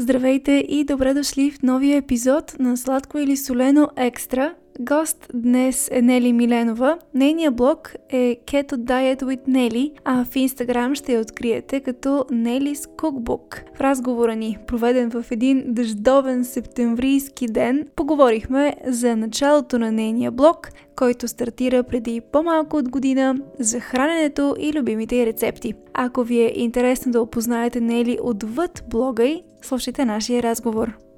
Здравейте 0.00 0.62
и 0.62 0.82
добре 0.82 1.12
дошли 1.12 1.50
в 1.50 1.62
новия 1.62 1.96
епизод 1.96 2.54
на 2.58 2.78
Сладко 2.78 3.18
или 3.18 3.34
Солено 3.34 3.92
Екстра. 3.98 4.54
Гост 4.82 5.26
днес 5.34 5.88
е 5.92 6.02
Нели 6.02 6.32
Миленова. 6.32 6.98
Нейният 7.14 7.56
блог 7.56 7.94
е 8.08 8.36
Keto 8.46 8.76
Diet 8.76 9.22
with 9.22 9.48
Nelly, 9.48 9.92
а 10.04 10.24
в 10.24 10.36
Инстаграм 10.36 10.94
ще 10.94 11.12
я 11.12 11.20
откриете 11.20 11.80
като 11.80 12.08
Nelly's 12.08 12.86
Cookbook. 12.96 13.76
В 13.76 13.80
разговора 13.80 14.36
ни, 14.36 14.58
проведен 14.66 15.10
в 15.10 15.24
един 15.30 15.64
дъждовен 15.66 16.44
септемврийски 16.44 17.46
ден, 17.46 17.86
поговорихме 17.96 18.76
за 18.86 19.16
началото 19.16 19.78
на 19.78 19.92
нейния 19.92 20.30
блог, 20.30 20.68
който 20.96 21.28
стартира 21.28 21.82
преди 21.82 22.20
по-малко 22.32 22.76
от 22.76 22.88
година 22.88 23.36
за 23.58 23.80
храненето 23.80 24.56
и 24.58 24.72
любимите 24.72 25.16
й 25.16 25.26
рецепти. 25.26 25.74
Ако 25.94 26.22
ви 26.22 26.40
е 26.40 26.52
интересно 26.54 27.12
да 27.12 27.20
опознаете 27.20 27.80
Нели 27.80 28.18
отвъд 28.22 28.84
блога 28.90 29.24
й, 29.24 29.42
слушайте 29.62 30.04
нашия 30.04 30.42
разговор. 30.42 31.09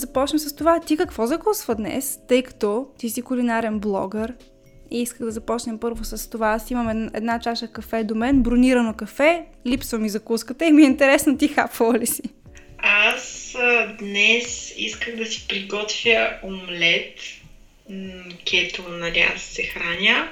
Започнем 0.00 0.38
с 0.38 0.56
това. 0.56 0.80
Ти 0.80 0.96
какво 0.96 1.26
закусва 1.26 1.74
днес, 1.74 2.18
тъй 2.28 2.42
като 2.42 2.86
ти 2.98 3.10
си 3.10 3.22
кулинарен 3.22 3.78
блогър 3.78 4.34
и 4.90 5.02
исках 5.02 5.26
да 5.26 5.30
започнем 5.30 5.78
първо 5.78 6.04
с 6.04 6.30
това. 6.30 6.48
Аз 6.48 6.70
имам 6.70 7.10
една 7.14 7.40
чаша 7.40 7.68
кафе 7.68 8.04
до 8.04 8.14
мен, 8.14 8.42
бронирано 8.42 8.94
кафе, 8.94 9.44
липсва 9.66 9.98
ми 9.98 10.08
закуската 10.08 10.66
и 10.66 10.72
ми 10.72 10.82
е 10.82 10.86
интересно 10.86 11.38
ти 11.38 11.48
хапвала 11.48 11.98
ли 11.98 12.06
си? 12.06 12.22
Аз 12.78 13.56
днес 13.98 14.74
исках 14.76 15.16
да 15.16 15.26
си 15.26 15.46
приготвя 15.48 16.30
омлет 16.44 17.14
кето, 18.44 18.82
нали, 18.88 19.20
аз 19.20 19.42
се 19.42 19.62
храня. 19.62 20.28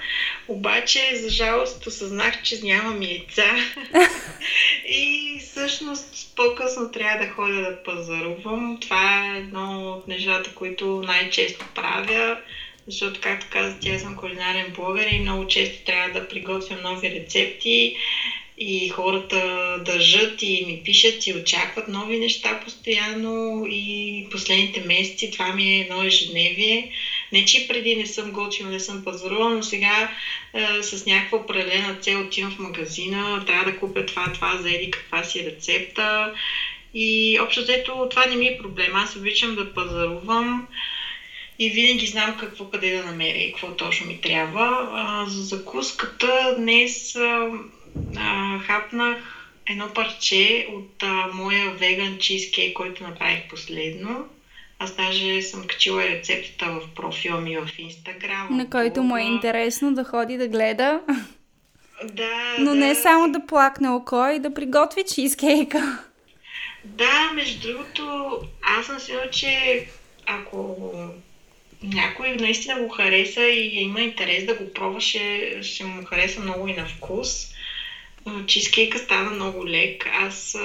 Обаче, 0.49 1.17
за 1.17 1.29
жалост, 1.29 1.87
осъзнах, 1.87 2.43
че 2.43 2.61
нямам 2.63 3.03
яйца. 3.03 3.57
и 4.89 5.39
всъщност 5.41 6.33
по-късно 6.37 6.91
трябва 6.91 7.27
да 7.27 7.33
ходя 7.33 7.61
да 7.61 7.83
пазарувам. 7.83 8.79
Това 8.81 9.27
е 9.27 9.39
едно 9.39 9.93
от 9.93 10.09
нещата, 10.09 10.55
които 10.55 11.03
най-често 11.07 11.65
правя. 11.75 12.39
Защото, 12.87 13.21
както 13.21 13.47
казах, 13.51 13.77
тя 13.81 13.99
съм 13.99 14.17
кулинарен 14.17 14.73
блогър 14.77 15.07
и 15.07 15.21
много 15.21 15.47
често 15.47 15.85
трябва 15.85 16.21
да 16.21 16.29
приготвям 16.29 16.83
нови 16.83 17.11
рецепти 17.11 17.97
и 18.59 18.89
хората 18.89 19.39
държат 19.85 20.43
и 20.43 20.65
ми 20.67 20.83
пишат 20.85 21.27
и 21.27 21.35
очакват 21.35 21.89
нови 21.89 22.19
неща 22.19 22.61
постоянно 22.65 23.67
и 23.71 24.27
последните 24.31 24.81
месеци 24.81 25.31
това 25.31 25.53
ми 25.53 25.69
е 25.69 25.81
едно 25.81 26.05
ежедневие. 26.05 26.91
Не, 27.33 27.45
че 27.45 27.67
преди 27.67 27.95
не 27.95 28.07
съм 28.07 28.33
готвила, 28.33 28.71
не 28.71 28.81
съм 28.81 29.03
пазарувала, 29.03 29.55
но 29.55 29.63
сега 29.63 30.09
е, 30.53 30.83
с 30.83 31.07
някаква 31.07 31.39
определена 31.39 31.95
цел 31.95 32.21
отивам 32.21 32.51
в 32.51 32.59
магазина, 32.59 33.43
трябва 33.47 33.65
да 33.65 33.77
купя 33.77 34.03
това, 34.03 34.29
това, 34.29 34.57
за 34.57 34.71
еди 34.71 34.91
каква 34.91 35.23
си 35.23 35.45
рецепта. 35.45 36.31
И 36.95 37.39
общо 37.43 37.61
взето 37.61 38.07
това 38.11 38.27
не 38.27 38.37
ми 38.37 38.47
е 38.47 38.57
проблем. 38.57 38.97
Аз 38.97 39.17
обичам 39.17 39.55
да 39.55 39.65
пазарувам 39.65 40.65
и 41.59 41.71
винаги 41.71 42.07
знам 42.07 42.37
какво 42.37 42.65
къде 42.65 42.91
да 42.93 43.03
намеря 43.03 43.39
и 43.39 43.51
какво 43.51 43.71
точно 43.71 44.07
ми 44.07 44.15
трябва. 44.15 44.89
А, 44.93 45.27
за 45.27 45.43
закуската 45.43 46.53
днес 46.57 47.15
а, 47.17 47.49
а, 48.17 48.59
хапнах 48.59 49.19
едно 49.67 49.89
парче 49.89 50.65
от 50.69 51.03
а, 51.03 51.27
моя 51.27 51.71
веган 51.71 52.17
чизкейк, 52.17 52.73
който 52.73 53.03
направих 53.03 53.43
последно. 53.43 54.27
Аз 54.79 54.97
даже 54.97 55.43
съм 55.43 55.67
качила 55.67 56.03
рецептата 56.03 56.73
в 56.73 56.95
профила 56.95 57.41
ми 57.41 57.57
в 57.57 57.69
Инстаграм. 57.79 58.49
На 58.51 58.71
който 58.71 59.03
му 59.03 59.17
е 59.17 59.23
интересно 59.23 59.95
да 59.95 60.05
ходи 60.05 60.37
да 60.37 60.49
гледа. 60.49 61.01
Да. 62.05 62.57
Но 62.59 62.71
да. 62.71 62.77
не 62.77 62.95
само 62.95 63.33
да 63.33 63.47
плакне 63.47 63.91
око 63.91 64.29
и 64.29 64.39
да 64.39 64.55
приготви 64.55 65.05
чизкейка. 65.15 65.99
Да, 66.85 67.31
между 67.35 67.69
другото, 67.69 68.31
аз 68.63 68.87
съм 68.87 68.99
сигурна, 68.99 69.31
че 69.31 69.85
ако 70.27 70.93
някой 71.83 72.37
наистина 72.37 72.81
го 72.81 72.89
хареса 72.89 73.43
и 73.43 73.81
има 73.81 74.01
интерес 74.01 74.47
да 74.47 74.55
го 74.55 74.73
пробва, 74.73 75.01
ще, 75.01 75.59
ще 75.63 75.85
му 75.85 76.05
хареса 76.05 76.41
много 76.41 76.69
и 76.69 76.75
на 76.75 76.87
вкус. 76.87 77.55
Чизкейка 78.47 78.99
стана 78.99 79.31
много 79.31 79.69
лек. 79.69 80.09
Аз 80.13 80.57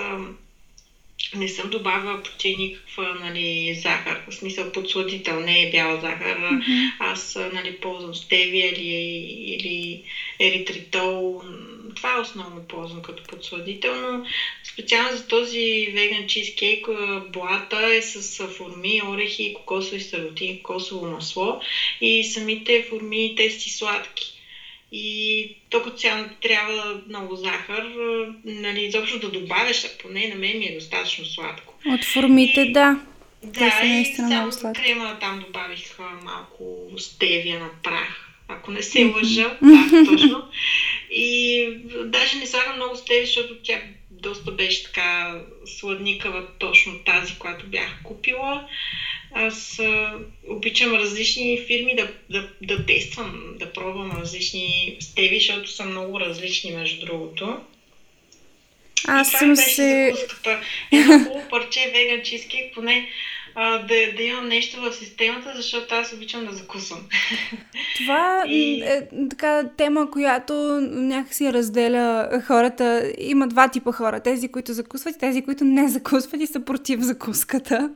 не 1.35 1.47
съм 1.47 1.69
добавила 1.69 2.17
почти 2.17 2.55
никаква 2.55 3.13
нали, 3.13 3.73
захар, 3.73 4.21
в 4.27 4.35
смисъл 4.35 4.71
подсладител, 4.71 5.39
не 5.39 5.61
е 5.61 5.69
бял 5.69 5.99
захар. 5.99 6.37
Mm-hmm. 6.37 6.91
Аз 6.99 7.35
нали, 7.35 7.71
ползвам 7.71 8.13
стевия 8.13 8.69
или, 8.69 8.87
или 9.53 9.99
еритритол. 10.39 11.41
Това 11.95 12.13
е 12.13 12.19
основно 12.19 12.61
ползвам 12.61 13.01
като 13.01 13.23
подсладител, 13.23 13.95
но 13.95 14.21
специално 14.63 15.15
за 15.15 15.27
този 15.27 15.89
веган 15.93 16.25
чизкейк 16.25 16.87
блата 17.21 17.93
е 17.97 18.01
с 18.01 18.47
форми, 18.47 19.01
орехи, 19.01 19.53
кокосови 19.53 19.99
саротин, 19.99 20.55
кокосово 20.55 21.05
масло 21.05 21.57
и 22.01 22.23
самите 22.23 22.81
форми 22.81 23.33
те 23.35 23.49
си 23.49 23.69
сладки. 23.69 24.32
И 24.95 25.55
то 25.69 25.83
като 25.83 25.97
цяло 25.97 26.25
трябва 26.41 27.01
много 27.07 27.35
захар, 27.35 27.83
нали, 28.45 28.81
изобщо 28.81 29.19
да 29.19 29.39
добавяш, 29.39 29.83
а 29.83 29.97
поне 30.01 30.27
на 30.27 30.35
мен 30.35 30.59
ми 30.59 30.65
е 30.65 30.75
достатъчно 30.75 31.25
сладко. 31.25 31.73
От 31.85 32.05
формите, 32.05 32.61
и, 32.61 32.71
да. 32.71 32.99
Да, 33.43 33.81
и 33.85 34.15
само 34.15 34.51
за 34.51 34.73
крема 34.73 35.17
там 35.19 35.43
добавих 35.47 35.99
малко 36.23 36.89
стевия 36.97 37.59
на 37.59 37.69
прах. 37.83 38.29
Ако 38.47 38.71
не 38.71 38.83
се 38.83 39.05
лъжа, 39.05 39.57
да, 39.61 40.05
точно. 40.05 40.43
И 41.11 41.67
даже 42.05 42.37
не 42.37 42.47
слагам 42.47 42.75
много 42.75 42.95
стевия, 42.95 43.25
защото 43.25 43.55
тя 43.63 43.81
доста 44.23 44.51
беше 44.51 44.83
така 44.83 45.41
сладникава, 45.65 46.47
точно 46.59 46.99
тази, 46.99 47.35
която 47.37 47.67
бях 47.67 48.03
купила. 48.03 48.67
Аз 49.35 49.79
а, 49.79 50.13
обичам 50.49 50.93
различни 50.93 51.63
фирми 51.67 51.95
да, 51.95 52.11
да, 52.29 52.49
да 52.61 52.85
тествам, 52.85 53.55
да 53.59 53.73
пробвам 53.73 54.11
различни 54.11 54.97
стеви, 54.99 55.35
защото 55.35 55.71
са 55.71 55.85
много 55.85 56.19
различни, 56.19 56.71
между 56.71 57.05
другото. 57.05 57.57
Аз 59.07 59.31
съм 59.31 59.55
се... 59.55 60.11
Закуската. 60.15 60.61
Едно 60.91 61.19
хубаво 61.19 61.49
парче 61.49 61.91
веган 61.93 62.23
чизкейк, 62.23 62.73
поне 62.73 63.09
а, 63.55 63.77
да, 63.77 64.13
да 64.17 64.23
имам 64.23 64.47
нещо 64.47 64.81
в 64.81 64.93
системата, 64.93 65.53
защото 65.55 65.95
аз 65.95 66.13
обичам 66.13 66.45
да 66.45 66.51
закусвам. 66.51 66.99
Това 67.97 68.43
и... 68.47 68.81
е 68.81 69.07
така 69.29 69.63
тема, 69.77 70.11
която 70.11 70.53
някакси 70.91 71.53
разделя 71.53 72.29
хората. 72.47 73.13
Има 73.17 73.47
два 73.47 73.67
типа 73.67 73.91
хора. 73.91 74.19
Тези, 74.19 74.47
които 74.47 74.73
закусват 74.73 75.15
и 75.15 75.19
тези, 75.19 75.41
които 75.41 75.63
не 75.63 75.87
закусват 75.87 76.41
и 76.41 76.47
са 76.47 76.65
против 76.65 76.99
закуската. 76.99 77.89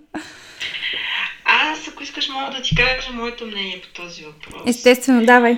Аз, 1.44 1.88
ако 1.88 2.04
искаш, 2.04 2.30
мога 2.30 2.52
да 2.52 2.62
ти 2.62 2.76
кажа 2.76 3.12
моето 3.14 3.46
мнение 3.46 3.82
по 3.82 4.02
този 4.02 4.24
въпрос. 4.24 4.62
Естествено, 4.66 5.26
давай. 5.26 5.58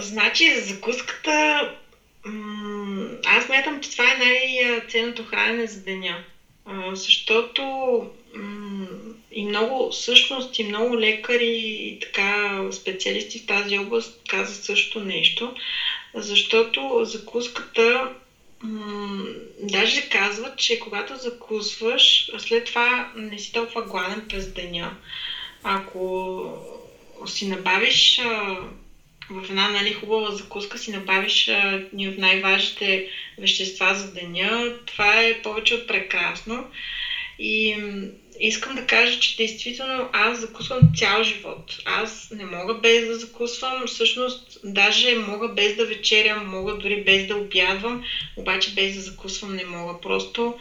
Значи, 0.00 0.54
за 0.54 0.60
закуската, 0.60 1.68
м- 2.24 3.08
аз 3.26 3.48
мятам, 3.48 3.80
че 3.80 3.90
това 3.90 4.04
е 4.04 4.18
най-ценното 4.18 5.24
хранене 5.24 5.66
за 5.66 5.80
деня. 5.80 6.16
А, 6.66 6.94
защото 6.94 7.62
и 9.30 9.44
много, 9.44 9.88
всъщност 9.90 10.58
и 10.58 10.62
много 10.62 10.98
лекари 10.98 11.46
и 11.46 11.96
така 12.00 12.62
специалисти 12.70 13.38
в 13.38 13.46
тази 13.46 13.78
област 13.78 14.12
казват 14.28 14.62
също 14.64 15.00
нещо, 15.00 15.52
защото 16.14 17.00
закуската 17.04 18.08
м- 18.62 19.24
даже 19.58 20.08
казват, 20.08 20.56
че 20.56 20.78
когато 20.78 21.16
закусваш, 21.16 22.26
след 22.38 22.64
това 22.64 23.08
не 23.14 23.38
си 23.38 23.52
толкова 23.52 23.82
гладен 23.82 24.22
през 24.28 24.46
деня. 24.46 24.92
Ако 25.62 26.42
си 27.26 27.46
набавиш 27.46 28.20
в 29.30 29.44
една 29.48 29.68
нали, 29.68 29.92
хубава 29.92 30.30
закуска, 30.30 30.78
си 30.78 30.90
набавиш 30.90 31.50
ни 31.92 32.08
от 32.08 32.16
най-важните 32.16 33.04
вещества 33.38 33.94
за 33.94 34.06
деня, 34.08 34.72
това 34.86 35.20
е 35.22 35.40
повече 35.42 35.74
от 35.74 35.86
прекрасно. 35.86 36.64
И 37.38 37.76
искам 38.40 38.74
да 38.74 38.82
кажа, 38.82 39.18
че 39.18 39.36
действително 39.36 40.06
аз 40.12 40.38
закусвам 40.38 40.80
цял 40.96 41.22
живот. 41.22 41.78
Аз 41.84 42.28
не 42.30 42.44
мога 42.44 42.74
без 42.74 43.06
да 43.06 43.14
закусвам, 43.14 43.86
всъщност 43.86 44.58
даже 44.64 45.14
мога 45.14 45.48
без 45.48 45.74
да 45.74 45.84
вечерям, 45.84 46.50
мога 46.50 46.74
дори 46.74 46.96
без 46.96 47.26
да 47.26 47.36
обядвам, 47.36 48.00
обаче 48.36 48.74
без 48.74 48.94
да 48.94 49.00
закусвам 49.00 49.56
не 49.56 49.64
мога. 49.64 49.94
Просто 50.00 50.54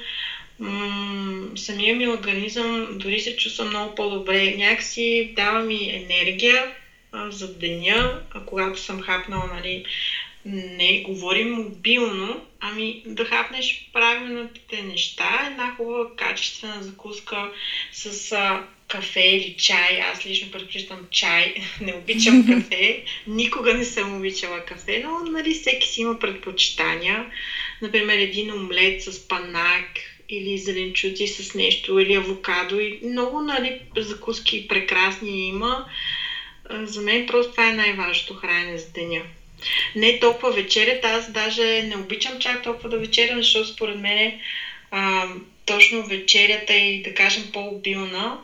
м- 0.59 1.57
самия 1.57 1.93
ми 1.93 2.07
организъм 2.07 2.87
дори 2.91 3.19
се 3.19 3.35
чувства 3.35 3.65
много 3.65 3.95
по-добре. 3.95 4.51
Някакси 4.51 5.31
дава 5.35 5.61
ми 5.61 5.89
енергия 5.93 6.67
а, 7.11 7.31
за 7.31 7.47
деня, 7.47 8.19
а 8.29 8.39
когато 8.39 8.79
съм 8.79 8.99
хапнала, 8.99 9.47
нали, 9.47 9.83
не 10.45 11.01
говорим 11.01 11.49
мобилно, 11.49 12.41
ами 12.59 13.01
да 13.05 13.25
хапнеш 13.25 13.89
правилните 13.93 14.81
неща, 14.81 15.43
една 15.45 15.69
хубава 15.69 16.05
качествена 16.15 16.81
закуска 16.81 17.49
с 17.91 18.31
а, 18.31 18.61
кафе 18.87 19.21
или 19.21 19.53
чай. 19.57 19.99
Аз 19.99 20.25
лично 20.25 20.49
предпочитам 20.49 21.05
чай, 21.11 21.53
не 21.81 21.93
обичам 21.93 22.45
кафе. 22.47 22.99
Никога 23.27 23.73
не 23.73 23.85
съм 23.85 24.17
обичала 24.17 24.59
кафе, 24.59 24.99
но 24.99 25.31
нали, 25.31 25.53
всеки 25.53 25.87
си 25.87 26.01
има 26.01 26.19
предпочитания. 26.19 27.25
например, 27.81 28.17
един 28.17 28.51
омлет 28.51 29.01
с 29.01 29.19
панак 29.19 29.85
или 30.29 30.57
зеленчуци 30.57 31.27
с 31.27 31.53
нещо, 31.53 31.99
или 31.99 32.13
авокадо. 32.13 32.79
И 32.79 32.99
много 33.03 33.41
нали, 33.41 33.75
закуски 33.97 34.67
прекрасни 34.67 35.47
има. 35.47 35.83
За 36.69 37.01
мен 37.01 37.25
просто 37.25 37.51
това 37.51 37.69
е 37.69 37.71
най-важното 37.71 38.33
хранене 38.33 38.77
за 38.77 38.87
деня. 38.87 39.25
Не 39.95 40.19
толкова 40.19 40.51
вечерята, 40.51 41.07
аз 41.07 41.31
даже 41.31 41.83
не 41.83 41.95
обичам 41.95 42.39
чак 42.39 42.63
толкова 42.63 42.89
да 42.89 42.97
вечерям, 42.97 43.37
защото 43.37 43.67
според 43.67 43.99
мен 43.99 44.31
а, 44.91 45.27
точно 45.65 46.03
вечерята 46.03 46.73
и 46.73 47.03
да 47.03 47.13
кажем 47.13 47.43
по-обилна 47.53 48.37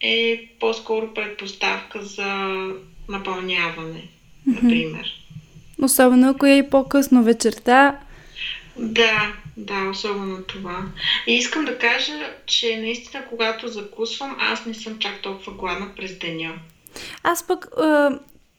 е 0.00 0.48
по-скоро 0.60 1.14
предпоставка 1.14 2.02
за 2.02 2.56
напълняване, 3.08 4.02
например. 4.46 5.12
Особено 5.82 6.30
ако 6.30 6.46
е 6.46 6.58
и 6.58 6.70
по-късно 6.70 7.22
вечерта. 7.22 8.00
Да, 8.76 9.32
да, 9.56 9.88
особено 9.90 10.42
това. 10.42 10.86
И 11.26 11.34
искам 11.34 11.64
да 11.64 11.78
кажа, 11.78 12.12
че 12.46 12.76
наистина, 12.76 13.24
когато 13.28 13.68
закусвам, 13.68 14.36
аз 14.40 14.66
не 14.66 14.74
съм 14.74 14.98
чак 14.98 15.22
толкова 15.22 15.52
гладна 15.52 15.94
през 15.96 16.18
деня. 16.18 16.54
Аз 17.22 17.46
пък 17.46 17.66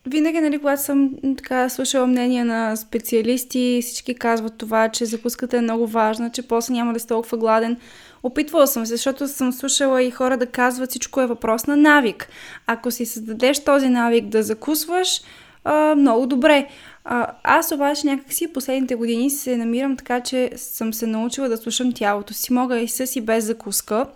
винаги, 0.06 0.40
нали, 0.40 0.58
когато 0.58 0.82
съм 0.82 1.10
така 1.36 1.68
слушала 1.68 2.06
мнения 2.06 2.44
на 2.44 2.76
специалисти, 2.76 3.80
всички 3.82 4.14
казват 4.14 4.58
това, 4.58 4.88
че 4.88 5.04
закуската 5.04 5.56
е 5.56 5.60
много 5.60 5.86
важна, 5.86 6.30
че 6.30 6.48
после 6.48 6.74
няма 6.74 6.92
да 6.92 7.00
си 7.00 7.06
толкова 7.06 7.38
гладен. 7.38 7.76
Опитвала 8.22 8.66
съм 8.66 8.86
се, 8.86 8.90
защото 8.90 9.28
съм 9.28 9.52
слушала 9.52 10.02
и 10.02 10.10
хора 10.10 10.36
да 10.36 10.46
казват 10.46 10.90
всичко 10.90 11.20
е 11.20 11.26
въпрос 11.26 11.66
на 11.66 11.76
навик. 11.76 12.28
Ако 12.66 12.90
си 12.90 13.06
създадеш 13.06 13.64
този 13.64 13.88
навик 13.88 14.24
да 14.24 14.42
закусваш, 14.42 15.20
а, 15.64 15.94
много 15.94 16.26
добре. 16.26 16.68
А, 17.04 17.26
аз 17.44 17.72
обаче 17.72 18.06
някакси 18.06 18.52
последните 18.52 18.94
години 18.94 19.30
се 19.30 19.56
намирам 19.56 19.96
така, 19.96 20.20
че 20.20 20.50
съм 20.56 20.94
се 20.94 21.06
научила 21.06 21.48
да 21.48 21.56
слушам 21.56 21.92
тялото 21.92 22.34
си. 22.34 22.52
Мога 22.52 22.78
и 22.78 22.88
с 22.88 23.16
и 23.16 23.20
без 23.20 23.44
закуска. 23.44 24.06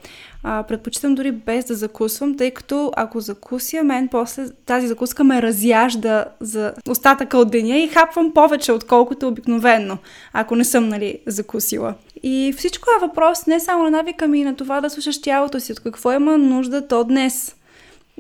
А, 0.46 0.62
предпочитам 0.62 1.14
дори 1.14 1.32
без 1.32 1.64
да 1.64 1.74
закусвам, 1.74 2.36
тъй 2.36 2.50
като 2.50 2.92
ако 2.96 3.20
закуся, 3.20 3.82
мен 3.82 4.08
после 4.08 4.50
тази 4.66 4.86
закуска 4.86 5.24
ме 5.24 5.42
разяжда 5.42 6.24
за 6.40 6.72
остатъка 6.88 7.38
от 7.38 7.50
деня 7.50 7.76
и 7.76 7.88
хапвам 7.88 8.32
повече, 8.34 8.72
отколкото 8.72 9.28
обикновенно, 9.28 9.98
ако 10.32 10.56
не 10.56 10.64
съм, 10.64 10.88
нали, 10.88 11.18
закусила. 11.26 11.94
И 12.22 12.54
всичко 12.56 12.88
е 12.96 13.06
въпрос 13.06 13.46
не 13.46 13.60
само 13.60 13.84
на 13.84 13.90
навика 13.90 14.28
ми 14.28 14.40
и 14.40 14.44
на 14.44 14.56
това 14.56 14.80
да 14.80 14.90
слушаш 14.90 15.20
тялото 15.20 15.60
си, 15.60 15.72
от 15.72 15.80
какво 15.80 16.12
има 16.12 16.38
нужда 16.38 16.88
то 16.88 17.04
днес 17.04 17.54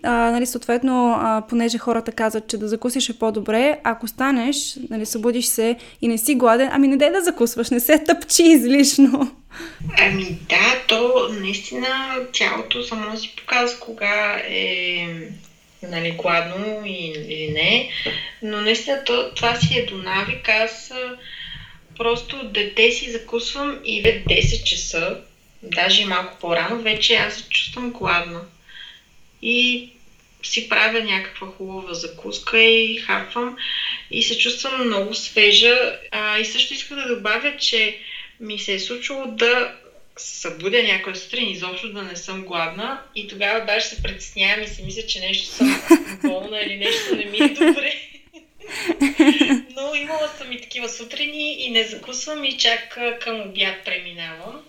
а, 0.04 0.30
нали, 0.30 0.46
съответно, 0.46 1.16
а, 1.20 1.42
понеже 1.48 1.78
хората 1.78 2.12
казват, 2.12 2.48
че 2.48 2.58
да 2.58 2.68
закусиш 2.68 3.08
е 3.08 3.18
по-добре, 3.18 3.78
ако 3.84 4.08
станеш, 4.08 4.76
нали, 4.90 5.06
събудиш 5.06 5.44
се 5.44 5.76
и 6.02 6.08
не 6.08 6.18
си 6.18 6.34
гладен, 6.34 6.68
ами 6.72 6.88
не 6.88 6.96
дай 6.96 7.10
да 7.10 7.22
закусваш, 7.22 7.70
не 7.70 7.80
се 7.80 7.98
тъпчи 7.98 8.42
излишно. 8.42 9.36
Ами 9.98 10.38
да, 10.48 10.82
то 10.88 11.28
наистина 11.40 12.16
тялото 12.32 12.82
само 12.82 13.16
си 13.16 13.34
показва 13.36 13.80
кога 13.80 14.42
е 14.48 15.06
нали, 15.82 16.10
гладно 16.10 16.82
или 16.86 17.50
не, 17.52 17.90
но 18.42 18.60
наистина 18.60 19.04
то, 19.04 19.30
това 19.34 19.56
си 19.56 19.78
е 19.78 19.86
до 19.86 19.96
навик. 19.96 20.48
Аз 20.48 20.92
просто 21.98 22.48
дете 22.48 22.90
си 22.90 23.12
закусвам 23.12 23.78
и 23.84 24.02
ве 24.02 24.24
10 24.24 24.62
часа, 24.62 25.16
даже 25.62 26.02
и 26.02 26.06
малко 26.06 26.36
по-рано, 26.40 26.82
вече 26.82 27.14
аз 27.14 27.34
се 27.34 27.48
чувствам 27.48 27.90
гладна. 27.90 28.40
И 29.42 29.90
си 30.44 30.68
правя 30.68 31.00
някаква 31.00 31.46
хубава 31.46 31.94
закуска 31.94 32.62
и 32.62 32.96
харпвам 32.96 33.56
и 34.10 34.22
се 34.22 34.38
чувствам 34.38 34.86
много 34.86 35.14
свежа. 35.14 35.98
А, 36.10 36.38
и 36.38 36.44
също 36.44 36.74
искам 36.74 36.96
да 36.96 37.14
добавя, 37.16 37.56
че 37.56 37.98
ми 38.40 38.58
се 38.58 38.74
е 38.74 38.78
случило 38.78 39.26
да 39.26 39.74
събудя 40.16 40.82
някоя 40.82 41.16
сутрин, 41.16 41.50
изобщо 41.50 41.92
да 41.92 42.02
не 42.02 42.16
съм 42.16 42.44
гладна 42.44 43.00
и 43.14 43.28
тогава 43.28 43.66
даже 43.66 43.86
се 43.86 44.02
притеснявам 44.02 44.62
и 44.62 44.68
си 44.68 44.82
мисля, 44.82 45.06
че 45.06 45.20
нещо 45.20 45.46
съм 45.46 45.82
болна 46.22 46.60
или 46.60 46.76
нещо 46.76 47.16
не 47.16 47.24
ми 47.24 47.38
е 47.38 47.48
добре. 47.48 47.94
Но 49.76 49.94
имала 49.94 50.28
съм 50.38 50.52
и 50.52 50.60
такива 50.60 50.88
сутрини 50.88 51.64
и 51.64 51.70
не 51.70 51.84
закусвам 51.84 52.44
и 52.44 52.58
чак 52.58 52.98
към 53.20 53.40
обяд 53.40 53.84
преминавам 53.84 54.62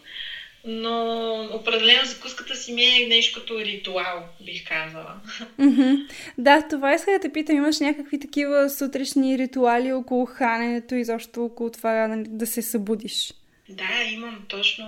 но 0.66 1.50
определено 1.54 2.06
закуската 2.06 2.56
си 2.56 2.74
ми 2.74 2.84
е 2.84 3.08
нещо 3.08 3.40
като 3.40 3.60
ритуал, 3.60 4.24
бих 4.42 4.68
казала. 4.68 5.16
Mm-hmm. 5.60 6.10
Да, 6.38 6.68
това 6.70 6.94
иска 6.94 7.12
да 7.12 7.20
те 7.20 7.32
питам. 7.32 7.56
Имаш 7.56 7.80
някакви 7.80 8.20
такива 8.20 8.70
сутрешни 8.70 9.38
ритуали 9.38 9.94
около 9.94 10.26
храненето 10.26 10.96
и 10.96 11.06
защо 11.06 11.46
около 11.46 11.72
това 11.72 12.08
нали, 12.08 12.24
да 12.28 12.48
се 12.48 12.62
събудиш? 12.62 13.34
Да, 13.70 14.04
имам 14.12 14.46
точно. 14.48 14.86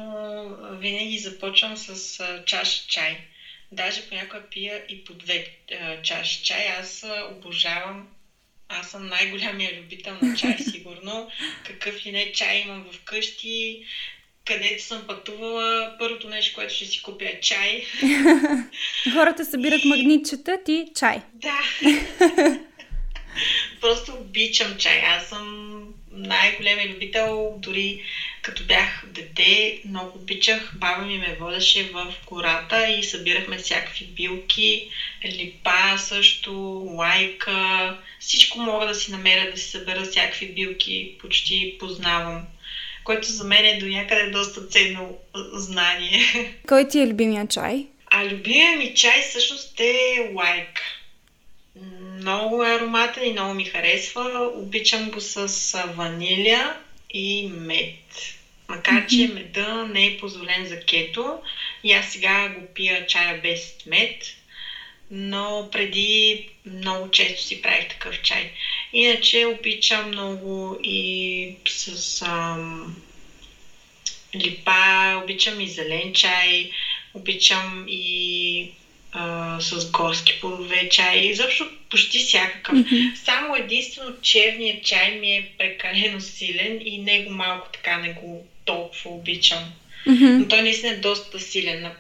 Винаги 0.72 1.18
започвам 1.18 1.78
с 1.78 2.24
чаша 2.46 2.88
чай. 2.88 3.18
Даже 3.72 4.10
понякога 4.10 4.44
пия 4.52 4.84
и 4.90 5.04
по 5.04 5.14
две 5.14 5.48
чаши 6.04 6.44
чай. 6.44 6.68
Аз 6.80 7.06
обожавам 7.32 8.08
аз 8.70 8.90
съм 8.92 9.08
най-голямия 9.08 9.80
любител 9.80 10.18
на 10.22 10.36
чай, 10.36 10.58
сигурно. 10.72 11.32
Какъв 11.66 12.06
ли 12.06 12.12
не 12.12 12.32
чай 12.32 12.62
имам 12.66 12.86
вкъщи 12.94 13.84
където 14.48 14.84
съм 14.84 15.08
пътувала, 15.08 15.96
първото 16.00 16.30
нещо, 16.30 16.56
което 16.56 16.74
ще 16.74 16.86
си 16.86 17.02
купя 17.02 17.26
е 17.26 17.40
чай. 17.42 17.84
Хората 19.14 19.46
събират 19.46 19.84
и... 19.84 19.88
магнитчета, 19.88 20.58
ти 20.66 20.86
чай. 20.96 21.22
Да. 21.34 21.60
Просто 23.82 24.14
обичам 24.14 24.78
чай. 24.78 25.02
Аз 25.06 25.28
съм 25.28 25.78
най-големия 26.12 26.90
любител, 26.90 27.56
дори 27.58 28.04
като 28.42 28.64
бях 28.64 29.04
дете, 29.08 29.82
много 29.86 30.18
обичах. 30.18 30.72
Баба 30.76 31.06
ми 31.06 31.18
ме 31.18 31.38
водеше 31.40 31.84
в 31.84 32.14
гората 32.26 32.90
и 32.90 33.04
събирахме 33.04 33.58
всякакви 33.58 34.06
билки, 34.06 34.90
липа 35.26 35.98
също, 35.98 36.52
лайка. 36.86 37.98
Всичко 38.20 38.60
мога 38.60 38.88
да 38.88 38.96
си 38.96 39.12
намеря, 39.12 39.52
да 39.52 39.58
си 39.58 39.70
събера 39.70 40.04
всякакви 40.04 40.48
билки, 40.48 41.12
почти 41.20 41.76
познавам 41.80 42.48
което 43.08 43.28
за 43.28 43.44
мен 43.44 43.66
е 43.66 43.80
до 43.80 43.86
някъде 43.86 44.30
доста 44.30 44.68
ценно 44.68 45.18
знание. 45.54 46.54
Кой 46.68 46.88
ти 46.88 47.00
е 47.00 47.08
любимия 47.08 47.48
чай? 47.48 47.86
А 48.06 48.26
любимия 48.26 48.78
ми 48.78 48.94
чай 48.96 49.22
всъщност 49.22 49.80
е 49.80 50.32
лайк. 50.34 50.82
Много 52.20 52.64
е 52.64 52.76
ароматен 52.76 53.30
и 53.30 53.32
много 53.32 53.54
ми 53.54 53.66
харесва. 53.66 54.52
Обичам 54.56 55.12
го 55.12 55.22
с 55.22 55.74
ваниля 55.96 56.78
и 57.10 57.48
мед. 57.48 58.36
Макар, 58.68 59.08
че 59.08 59.32
меда 59.34 59.88
не 59.94 60.06
е 60.06 60.18
позволен 60.18 60.66
за 60.66 60.80
кето. 60.80 61.40
И 61.84 61.94
аз 61.94 62.06
сега 62.06 62.50
го 62.50 62.66
пия 62.74 63.08
чая 63.08 63.42
без 63.42 63.76
мед 63.86 64.24
но 65.12 65.70
преди 65.72 66.50
много 66.66 67.12
често 67.12 67.44
си 67.44 67.62
правих 67.62 67.90
такъв 67.90 68.22
чай. 68.22 68.52
Иначе 68.94 69.46
обичам 69.46 70.08
много 70.08 70.80
и 70.84 71.50
с 71.68 72.22
ам, 72.22 72.96
липа, 74.36 75.22
обичам 75.24 75.62
и 75.62 75.68
зелен 75.68 76.14
чай, 76.14 76.72
обичам 77.14 77.86
и 77.88 78.72
а, 79.12 79.58
с 79.60 79.92
горски 79.92 80.40
плодове 80.42 80.90
чай, 80.90 81.20
изобщо 81.20 81.68
почти 81.90 82.20
всякакъв. 82.20 82.76
Mm-hmm. 82.76 83.16
Само 83.16 83.56
единствено 83.56 84.14
черният 84.22 84.86
чай 84.86 85.12
ми 85.12 85.36
е 85.36 85.50
прекалено 85.58 86.22
силен 86.22 86.82
и 86.86 86.98
него 86.98 87.32
малко 87.32 87.68
така 87.74 87.98
не 87.98 88.14
го 88.14 88.46
толкова 88.66 89.12
обичам. 89.12 89.64
Mm-hmm. 90.08 90.38
Но 90.38 90.48
той 90.48 90.62
наистина 90.62 90.92
е 90.92 90.98
доста 90.98 91.40
силен. 91.40 91.92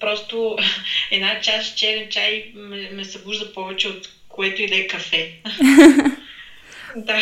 Просто 0.00 0.58
една 1.10 1.40
чаша 1.40 1.74
черен 1.76 2.08
чай 2.10 2.50
ме, 2.54 2.90
ме 2.92 3.04
събужда 3.04 3.52
повече 3.52 3.88
от 3.88 4.08
което 4.28 4.62
и 4.62 4.66
да 4.66 4.76
е 4.76 4.86
кафе. 4.86 5.32
да. 7.06 7.18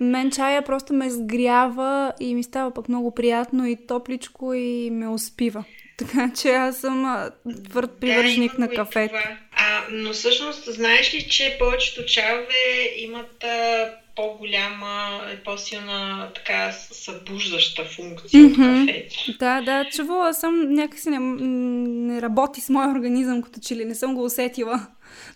Мен 0.00 0.30
чая 0.30 0.62
просто 0.62 0.92
ме 0.92 1.10
сгрява 1.10 2.12
и 2.20 2.34
ми 2.34 2.42
става 2.42 2.74
пък 2.74 2.88
много 2.88 3.14
приятно 3.14 3.66
и 3.66 3.86
топличко 3.86 4.54
и 4.54 4.90
ме 4.90 5.08
успива. 5.08 5.64
Така 5.96 6.30
че 6.42 6.48
аз 6.48 6.76
съм 6.76 7.30
твърд 7.68 7.90
привържник 8.00 8.52
да, 8.52 8.60
на 8.60 8.68
кафето. 8.68 9.14
А, 9.52 9.80
но 9.90 10.12
всъщност, 10.12 10.74
знаеш 10.74 11.14
ли, 11.14 11.28
че 11.28 11.56
повечето 11.58 12.06
чайове 12.06 12.94
имат 12.98 13.44
а, 13.44 13.90
по-голяма, 14.16 15.20
по-силна 15.44 16.30
така 16.34 16.72
събуждаща 16.72 17.84
функция 17.84 18.40
mm-hmm. 18.40 18.82
от 18.82 18.86
кафето. 18.86 19.38
Да, 19.38 19.60
да, 19.60 19.84
чувала 19.90 20.34
съм, 20.34 20.72
някакси 20.72 21.10
не, 21.10 21.18
не 21.18 22.22
работи 22.22 22.60
с 22.60 22.68
моя 22.68 22.90
организъм, 22.90 23.42
като 23.42 23.60
че 23.60 23.76
ли 23.76 23.84
не 23.84 23.94
съм 23.94 24.14
го 24.14 24.24
усетила 24.24 24.86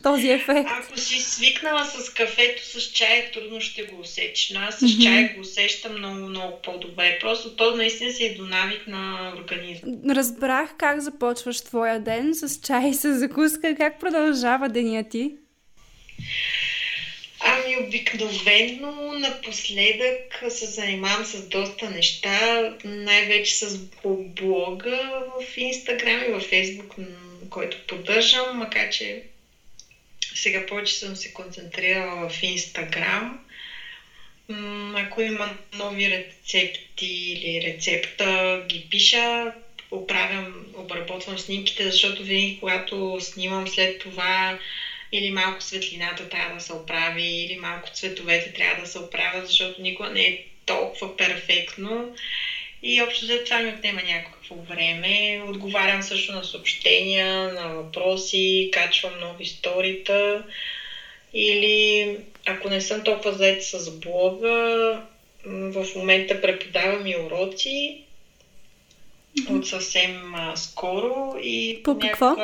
този 0.03 0.31
ефект. 0.31 0.71
Ако 0.73 0.99
си 0.99 1.21
свикнала 1.21 1.85
с 1.85 2.13
кафето, 2.13 2.65
с 2.65 2.81
чай, 2.81 3.31
трудно 3.33 3.61
ще 3.61 3.83
го 3.83 4.01
усетиш. 4.01 4.51
Но 4.55 4.61
аз 4.61 4.79
с 4.79 4.81
mm-hmm. 4.81 5.05
чай 5.05 5.35
го 5.35 5.41
усещам 5.41 5.99
много, 5.99 6.15
много 6.15 6.63
по-добре. 6.63 7.19
Просто 7.21 7.57
то 7.57 7.77
наистина 7.77 8.13
си 8.13 8.25
е 8.25 8.35
до 8.35 8.45
навик 8.45 8.87
на 8.87 9.33
организма. 9.37 10.15
Разбрах 10.15 10.71
как 10.79 11.01
започваш 11.01 11.61
твоя 11.61 12.01
ден 12.01 12.35
с 12.35 12.61
чай 12.61 12.89
и 12.89 12.95
с 12.95 13.19
закуска. 13.19 13.75
Как 13.77 14.01
продължава 14.01 14.69
деня 14.69 15.09
ти? 15.09 15.33
Ами 17.41 17.87
обикновено 17.87 19.13
напоследък 19.13 20.45
се 20.49 20.67
занимавам 20.67 21.25
с 21.25 21.49
доста 21.49 21.91
неща, 21.91 22.73
най-вече 22.85 23.55
с 23.55 23.79
блога 24.05 25.23
в 25.41 25.57
Инстаграм 25.57 26.23
и 26.29 26.33
в 26.33 26.41
Фейсбук, 26.41 26.95
който 27.51 27.77
поддържам, 27.87 28.59
макар 28.59 28.91
че 28.91 29.23
сега 30.39 30.61
повече 30.61 30.97
съм 30.97 31.17
се 31.17 31.29
концентрирала 31.29 32.29
в 32.29 32.43
Инстаграм. 32.43 33.39
Ако 34.95 35.21
има 35.21 35.47
нови 35.73 36.11
рецепти 36.11 37.07
или 37.07 37.61
рецепта, 37.61 38.61
ги 38.63 38.81
пиша, 38.81 39.53
оправям, 39.91 40.47
обработвам 40.75 41.39
снимките, 41.39 41.85
защото 41.85 42.23
винаги 42.23 42.57
когато 42.59 43.19
снимам 43.21 43.67
след 43.67 43.99
това 43.99 44.57
или 45.13 45.31
малко 45.31 45.63
светлината 45.63 46.25
трябва 46.25 46.51
да 46.51 46.61
се 46.61 46.73
оправи, 46.73 47.23
или 47.23 47.57
малко 47.57 47.89
цветовете 47.91 48.49
трябва 48.49 48.75
да 48.75 48.87
се 48.87 48.99
оправят, 48.99 49.47
защото 49.47 49.81
никога 49.81 50.11
не 50.11 50.27
е 50.27 50.35
толкова 50.67 51.09
перфектно. 51.09 52.09
И 52.83 53.03
общо 53.03 53.27
след 53.27 53.45
това 53.45 53.59
ми 53.59 53.71
отнема 53.71 54.01
някакво 54.03 54.55
време. 54.55 55.43
Отговарям 55.49 56.03
също 56.03 56.33
на 56.33 56.45
съобщения, 56.45 57.53
на 57.53 57.69
въпроси, 57.69 58.71
качвам 58.73 59.21
нови 59.21 59.47
сторита. 59.47 60.45
Или 61.35 62.17
ако 62.47 62.71
не 62.71 62.81
съм 62.81 63.05
толкова 63.05 63.33
заед 63.33 63.65
с 63.65 63.91
блога, 63.91 65.03
в 65.47 65.87
момента 65.97 66.41
преподавам 66.41 67.07
и 67.07 67.17
уроци 67.17 68.03
mm-hmm. 69.39 69.59
от 69.59 69.69
съвсем 69.69 70.35
а, 70.35 70.57
скоро 70.57 71.37
и 71.43 71.81
по 71.83 71.99
какво? 71.99 72.37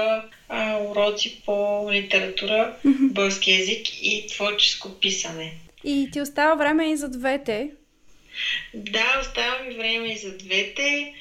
а, 0.49 0.79
уроци 0.79 1.43
по 1.47 1.88
литература, 1.93 2.76
mm-hmm. 2.85 3.12
български 3.12 3.50
язик 3.50 3.87
и 4.03 4.26
творческо 4.29 4.88
писане. 5.00 5.53
И 5.85 6.09
ти 6.12 6.21
остава 6.21 6.55
време 6.55 6.91
и 6.91 6.97
за 6.97 7.09
двете? 7.09 7.71
Да, 8.75 9.19
остава 9.21 9.59
ми 9.59 9.75
време 9.75 10.12
и 10.12 10.19
за 10.19 10.37
двете. 10.37 11.14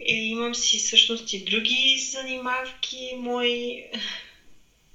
И 0.00 0.30
имам 0.30 0.54
си 0.54 0.78
всъщност 0.78 1.32
и 1.32 1.44
други 1.44 1.98
занимавки 2.10 3.14
мои. 3.16 3.84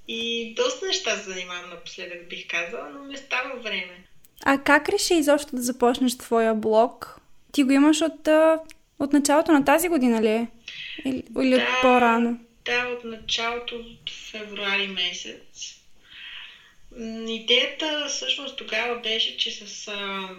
И 0.08 0.54
доста 0.56 0.86
неща 0.86 1.18
се 1.18 1.32
занимавам 1.32 1.70
напоследък, 1.70 2.30
бих 2.30 2.48
казала, 2.48 2.90
но 2.90 3.04
не 3.04 3.18
става 3.18 3.60
време. 3.60 4.04
А 4.46 4.58
как 4.58 4.90
реши 4.90 5.14
изобщо 5.14 5.56
да 5.56 5.62
започнеш 5.62 6.18
твоя 6.18 6.54
блог? 6.54 7.20
Ти 7.52 7.64
го 7.64 7.72
имаш 7.72 8.02
от, 8.02 8.28
от 9.00 9.14
началото 9.14 9.52
на 9.52 9.66
тази 9.66 9.90
година 9.90 10.22
ли 10.22 10.28
е? 10.28 10.48
Или, 11.06 11.24
или 11.42 11.50
да, 11.50 11.56
от 11.56 11.82
по-рано? 11.82 12.40
Да, 12.66 12.88
от 12.88 13.04
началото 13.04 13.76
от 13.76 14.10
февруари 14.32 14.88
месец. 14.88 15.76
Идеята 17.28 18.06
всъщност 18.10 18.58
тогава 18.58 19.00
беше, 19.00 19.38
че 19.38 19.52
с 19.52 19.88
а, 19.88 20.30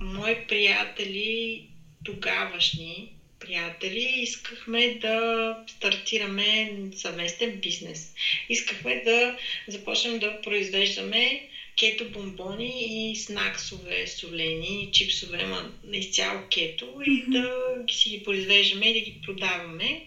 мои 0.00 0.34
приятели, 0.34 1.62
тогавашни 2.04 3.08
приятели, 3.40 4.18
искахме 4.22 4.88
да 4.88 5.56
стартираме 5.66 6.68
съвместен 6.94 7.54
бизнес. 7.54 8.12
Искахме 8.48 8.96
да 8.96 9.32
започнем 9.66 10.18
да 10.18 10.40
произвеждаме 10.42 11.40
кето 11.76 12.04
бомбони 12.04 13.10
и 13.10 13.16
снаксове 13.16 14.06
солени, 14.06 14.88
чипсове, 14.92 15.44
ма 15.44 15.64
изцяло 15.92 16.40
кето 16.50 17.00
и 17.06 17.22
да 17.26 17.76
ги 17.84 17.94
си 17.94 18.08
ги 18.08 18.18
произвеждаме 18.18 18.86
и 18.88 18.92
да 18.92 19.00
ги 19.00 19.14
продаваме. 19.22 20.00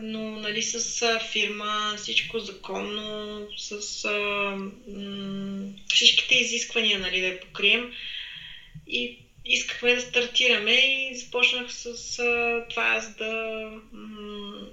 Но 0.00 0.36
нали, 0.36 0.62
с 0.62 1.18
фирма, 1.18 1.94
всичко 1.96 2.38
законно, 2.38 3.46
с 3.56 4.04
а, 4.04 4.54
м- 4.86 5.64
всичките 5.94 6.34
изисквания 6.34 6.98
нали, 6.98 7.20
да 7.20 7.26
я 7.26 7.40
покрием. 7.40 7.88
И 8.90 9.14
искахме 9.44 9.94
да 9.94 10.00
стартираме 10.00 10.72
и 10.72 11.14
започнах 11.14 11.72
с 11.72 12.18
а, 12.18 12.62
това 12.70 12.82
аз 12.82 13.14
да 13.14 13.64
м- 13.92 14.66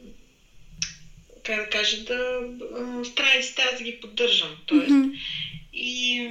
как 1.43 1.63
да 1.63 1.69
кажа, 1.69 1.97
да 1.97 2.43
страниците 3.03 3.61
аз 3.61 3.77
да 3.77 3.83
ги 3.83 3.99
поддържам. 4.01 4.57
Тоест, 4.65 4.91
mm-hmm. 4.91 5.19
И 5.73 6.27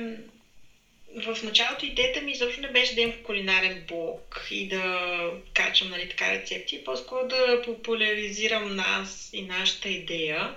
в 1.16 1.43
началото 1.43 1.87
идеята 1.87 2.21
ми 2.21 2.33
изобщо 2.33 2.61
не 2.61 2.69
беше 2.69 2.95
да 2.95 3.00
имам 3.00 3.16
кулинарен 3.23 3.85
блог 3.88 4.47
и 4.50 4.69
да 4.69 5.31
качвам 5.55 5.90
нали, 5.90 6.09
така 6.09 6.33
рецепти, 6.33 6.85
по-скоро 6.85 7.28
да 7.28 7.62
популяризирам 7.64 8.76
нас 8.76 9.31
и 9.33 9.43
нашата 9.43 9.88
идея. 9.88 10.52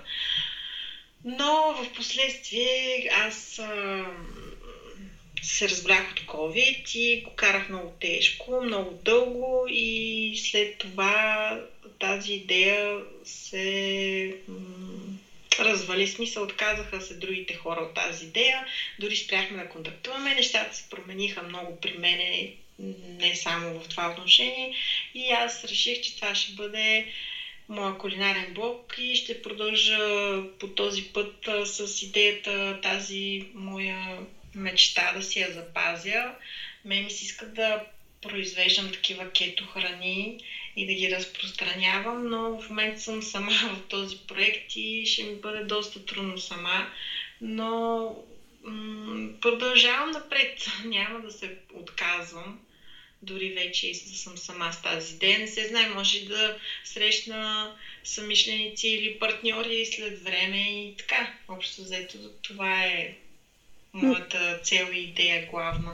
Но 1.24 1.74
в 1.74 1.92
последствие 1.92 3.08
аз 3.12 3.58
а, 3.58 4.04
се 5.42 5.68
разбрах 5.68 6.10
от 6.10 6.20
COVID 6.20 6.96
и 6.96 7.22
го 7.22 7.30
карах 7.30 7.68
много 7.68 7.92
тежко, 8.00 8.60
много 8.60 8.92
дълго 8.92 9.66
и 9.68 10.34
след 10.36 10.78
това 10.78 11.56
тази 11.98 12.32
идея 12.32 12.98
се 13.24 14.34
развали. 15.58 16.06
Смисъл, 16.06 16.42
отказаха 16.42 17.00
се 17.00 17.14
другите 17.14 17.54
хора 17.54 17.80
от 17.80 17.94
тази 17.94 18.24
идея, 18.24 18.64
дори 18.98 19.16
спряхме 19.16 19.56
да 19.56 19.68
контактуваме, 19.68 20.34
нещата 20.34 20.76
се 20.76 20.84
промениха 20.90 21.42
много 21.42 21.76
при 21.80 21.92
мене, 21.92 22.48
не 23.18 23.34
само 23.34 23.80
в 23.80 23.88
това 23.88 24.08
отношение. 24.08 24.70
И 25.14 25.30
аз 25.30 25.64
реших, 25.64 26.00
че 26.00 26.14
това 26.16 26.34
ще 26.34 26.52
бъде 26.52 27.04
моя 27.68 27.92
кулинарен 27.92 28.52
блог 28.52 28.94
и 28.98 29.16
ще 29.16 29.42
продължа 29.42 30.42
по 30.58 30.66
този 30.66 31.02
път 31.02 31.48
с 31.64 32.02
идеята 32.02 32.76
тази 32.82 33.42
моя 33.54 34.18
мечта 34.54 35.12
да 35.12 35.22
си 35.22 35.38
я 35.38 35.50
запазя. 35.50 36.34
Ме 36.84 37.00
ми 37.00 37.10
се 37.10 37.24
иска 37.24 37.46
да 37.46 37.78
произвеждам 38.20 38.90
такива 38.90 39.26
кето 39.26 39.64
храни 39.64 40.34
и 40.76 40.86
да 40.86 40.94
ги 40.94 41.10
разпространявам, 41.10 42.28
но 42.28 42.58
в 42.58 42.68
момента 42.68 43.00
съм 43.00 43.22
сама 43.22 43.52
в 43.62 43.80
този 43.88 44.16
проект 44.16 44.76
и 44.76 45.06
ще 45.06 45.22
ми 45.22 45.34
бъде 45.34 45.62
доста 45.62 46.00
трудно 46.00 46.38
сама, 46.38 46.86
но 47.40 48.14
м- 48.64 49.30
продължавам 49.40 50.10
напред, 50.10 50.66
няма 50.84 51.20
да 51.20 51.30
се 51.30 51.50
отказвам 51.72 52.58
дори 53.22 53.50
вече 53.50 53.86
и 53.86 53.92
да 53.92 54.14
съм 54.16 54.36
сама 54.36 54.72
с 54.72 54.76
тази 54.76 55.12
идея. 55.12 55.38
Не 55.38 55.46
се 55.46 55.64
знае, 55.64 55.86
може 55.86 56.20
да 56.20 56.52
срещна 56.84 57.70
самишленици 58.04 58.88
или 58.88 59.10
партньори 59.10 59.84
след 59.84 60.18
време 60.18 60.84
и 60.84 60.92
така. 60.96 61.30
Общо 61.48 61.82
взето 61.82 62.30
това 62.42 62.84
е 62.84 63.08
моята 63.94 64.60
цел 64.62 64.86
и 64.92 64.98
идея 64.98 65.48
главна. 65.50 65.90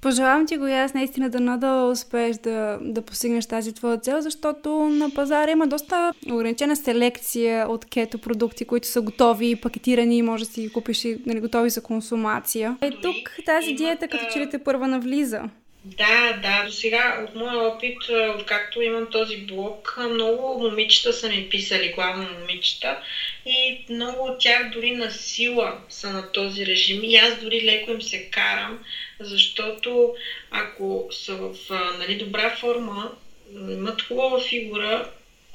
Пожелавам 0.00 0.46
ти 0.46 0.56
го 0.56 0.66
и 0.66 0.72
аз 0.72 0.94
наистина 0.94 1.30
да 1.30 1.56
да 1.56 1.88
успееш 1.92 2.36
да, 2.36 2.78
да 2.82 3.02
постигнеш 3.02 3.46
тази 3.46 3.72
твоя 3.72 3.98
цел, 3.98 4.20
защото 4.20 4.70
на 4.70 5.10
пазара 5.10 5.50
има 5.50 5.66
доста 5.66 6.12
ограничена 6.32 6.76
селекция 6.76 7.68
от 7.68 7.84
кето 7.84 8.18
продукти, 8.18 8.64
които 8.64 8.88
са 8.88 9.00
готови, 9.00 9.56
пакетирани 9.56 10.22
може 10.22 10.44
да 10.44 10.50
си 10.50 10.60
ги 10.60 10.72
купиш 10.72 11.04
и 11.04 11.18
нали, 11.26 11.40
готови 11.40 11.70
за 11.70 11.82
консумация. 11.82 12.76
Е 12.80 12.90
тук 12.90 13.36
тази 13.46 13.72
диета 13.72 14.08
като 14.08 14.24
че 14.32 14.40
ли 14.40 14.50
те 14.50 14.58
първа 14.58 14.88
навлиза. 14.88 15.42
Да, 15.84 16.32
да, 16.42 16.64
до 16.64 16.72
сега 16.72 17.24
от 17.28 17.34
моя 17.34 17.58
опит, 17.58 17.96
откакто 18.38 18.82
имам 18.82 19.10
този 19.10 19.36
блог, 19.36 19.94
много 20.10 20.58
момичета 20.58 21.12
са 21.12 21.28
ми 21.28 21.48
писали, 21.50 21.92
главно 21.92 22.38
момичета, 22.38 23.02
и 23.46 23.84
много 23.90 24.24
от 24.24 24.40
тях 24.40 24.70
дори 24.70 24.90
на 24.90 25.10
сила 25.10 25.78
са 25.88 26.10
на 26.10 26.32
този 26.32 26.66
режим. 26.66 27.04
И 27.04 27.16
аз 27.16 27.40
дори 27.40 27.64
леко 27.64 27.90
им 27.90 28.02
се 28.02 28.30
карам, 28.30 28.84
защото 29.20 30.14
ако 30.50 31.08
са 31.10 31.36
в 31.36 31.54
нали, 31.98 32.16
добра 32.16 32.56
форма, 32.56 33.12
имат 33.54 34.02
хубава 34.02 34.40
фигура, 34.40 35.10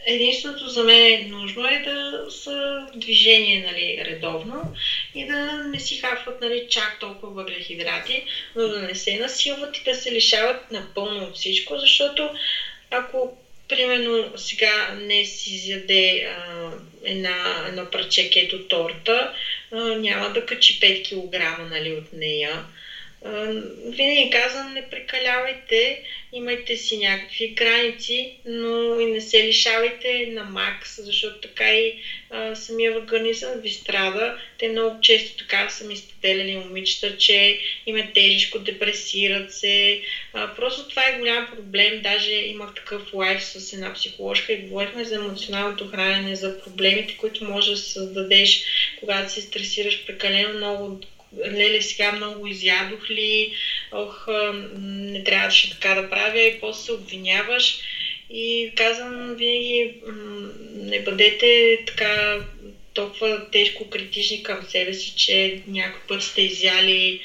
единственото 0.06 0.68
за 0.68 0.84
мен 0.84 1.02
е 1.02 1.28
нужно 1.30 1.68
е 1.68 1.80
да 1.80 2.26
са 2.30 2.86
в 2.94 2.98
движение 2.98 3.60
нали, 3.60 4.04
редовно 4.06 4.74
и 5.16 5.26
да 5.26 5.64
не 5.64 5.80
си 5.80 5.96
хапват 5.96 6.42
нали, 6.42 6.66
чак 6.70 7.00
толкова 7.00 7.34
въглехидрати, 7.34 8.24
но 8.56 8.68
да 8.68 8.80
не 8.80 8.96
се 8.96 9.18
насилват 9.18 9.78
и 9.78 9.84
да 9.84 9.94
се 9.94 10.12
лишават 10.12 10.72
напълно 10.72 11.24
от 11.24 11.36
всичко, 11.36 11.78
защото 11.78 12.34
ако 12.90 13.38
примерно 13.68 14.32
сега 14.36 14.92
не 14.94 15.26
си 15.26 15.54
изяде 15.54 16.24
а, 16.24 16.70
една, 17.04 17.66
едно 17.68 17.86
парче 17.86 18.30
кето 18.30 18.60
торта, 18.60 19.32
а, 19.72 19.78
няма 19.78 20.30
да 20.30 20.46
качи 20.46 20.80
5 20.80 21.04
кг 21.04 21.70
нали, 21.70 21.92
от 21.92 22.14
нея 22.14 22.64
винаги 23.86 24.30
казвам, 24.32 24.74
не 24.74 24.82
прекалявайте, 24.82 26.02
имайте 26.32 26.78
си 26.78 26.98
някакви 26.98 27.48
граници, 27.48 28.32
но 28.46 29.00
и 29.00 29.06
не 29.06 29.22
се 29.22 29.44
лишавайте 29.44 30.26
на 30.26 30.44
макс, 30.44 30.96
защото 31.04 31.40
така 31.40 31.74
и 31.74 31.94
а, 32.30 32.56
самия 32.56 32.94
организъм 32.94 33.60
ви 33.60 33.70
страда. 33.70 34.34
Те 34.58 34.68
много 34.68 35.00
често 35.02 35.38
така 35.38 35.70
са 35.70 35.84
ми 35.84 35.96
споделяли 35.96 36.56
момичета, 36.56 37.18
че 37.18 37.58
им 37.86 37.96
е 37.96 38.12
тежко, 38.14 38.60
депресират 38.60 39.52
се. 39.52 40.00
А, 40.34 40.48
просто 40.56 40.88
това 40.88 41.08
е 41.08 41.18
голям 41.18 41.46
проблем. 41.46 42.02
Даже 42.02 42.34
имах 42.34 42.74
такъв 42.74 43.14
лайф 43.14 43.44
с 43.44 43.74
една 43.74 43.94
психоложка 43.94 44.54
и 44.54 44.58
говорихме 44.58 45.04
за 45.04 45.16
емоционалното 45.16 45.88
хранене, 45.88 46.36
за 46.36 46.58
проблемите, 46.58 47.18
които 47.18 47.44
може 47.44 47.72
да 47.72 47.78
създадеш, 47.78 48.62
когато 49.00 49.32
се 49.32 49.42
стресираш 49.42 50.06
прекалено 50.06 50.54
много 50.54 51.00
леле, 51.38 51.82
сега 51.82 52.12
много 52.12 52.48
изядох 52.48 53.10
ли, 53.10 53.54
ох, 53.92 54.28
не 54.80 55.24
трябваше 55.24 55.70
така 55.70 56.02
да 56.02 56.10
правя 56.10 56.42
и 56.42 56.60
после 56.60 56.84
се 56.84 56.92
обвиняваш. 56.92 57.80
И 58.30 58.72
казвам 58.76 59.36
винаги, 59.36 59.94
не 60.76 61.04
бъдете 61.04 61.80
така 61.88 62.40
толкова 62.94 63.52
тежко 63.52 63.90
критични 63.90 64.44
към 64.44 64.64
себе 64.64 64.94
си, 64.94 65.14
че 65.16 65.62
някой 65.68 66.02
път 66.08 66.24
сте 66.24 66.42
изяли 66.42 67.22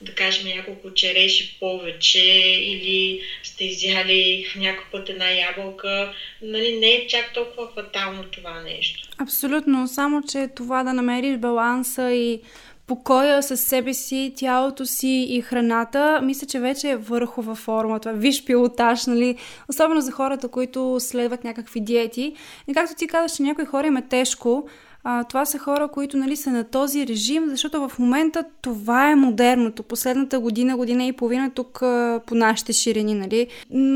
да 0.00 0.14
кажем 0.14 0.48
няколко 0.48 0.94
череши 0.94 1.56
повече 1.60 2.24
или 2.60 3.20
сте 3.42 3.64
изяли 3.64 4.46
някой 4.56 4.84
път 4.92 5.08
една 5.08 5.30
ябълка. 5.30 6.14
Нали, 6.42 6.76
не 6.76 6.90
е 6.90 7.06
чак 7.06 7.32
толкова 7.34 7.68
фатално 7.74 8.24
това 8.24 8.60
нещо. 8.60 9.08
Абсолютно, 9.18 9.88
само 9.88 10.22
че 10.32 10.48
това 10.56 10.82
да 10.82 10.92
намериш 10.92 11.36
баланса 11.36 12.12
и 12.12 12.40
покоя 12.86 13.42
с 13.42 13.56
себе 13.56 13.94
си, 13.94 14.32
тялото 14.36 14.86
си 14.86 15.26
и 15.28 15.40
храната, 15.40 16.20
мисля, 16.22 16.46
че 16.46 16.60
вече 16.60 16.90
е 16.90 16.96
върхова 16.96 17.54
форма. 17.54 18.00
Това 18.00 18.12
виж 18.12 18.44
пилотаж, 18.44 19.06
нали? 19.06 19.36
Особено 19.68 20.00
за 20.00 20.12
хората, 20.12 20.48
които 20.48 20.96
следват 21.00 21.44
някакви 21.44 21.80
диети. 21.80 22.34
И 22.68 22.74
както 22.74 22.94
ти 22.94 23.06
казваш, 23.06 23.32
че 23.32 23.42
някои 23.42 23.64
хора 23.64 23.86
им 23.86 23.96
е 23.96 24.08
тежко, 24.08 24.66
а, 25.06 25.24
това 25.24 25.44
са 25.44 25.58
хора, 25.58 25.88
които 25.88 26.16
нали, 26.16 26.36
са 26.36 26.50
на 26.50 26.64
този 26.64 27.06
режим, 27.06 27.44
защото 27.48 27.88
в 27.88 27.98
момента 27.98 28.44
това 28.62 29.10
е 29.10 29.14
модерното. 29.14 29.82
Последната 29.82 30.40
година, 30.40 30.76
година 30.76 31.04
и 31.04 31.12
половина 31.12 31.50
тук 31.50 31.82
а, 31.82 32.20
по 32.26 32.34
нашите 32.34 32.72
ширини, 32.72 33.14
нали, 33.14 33.46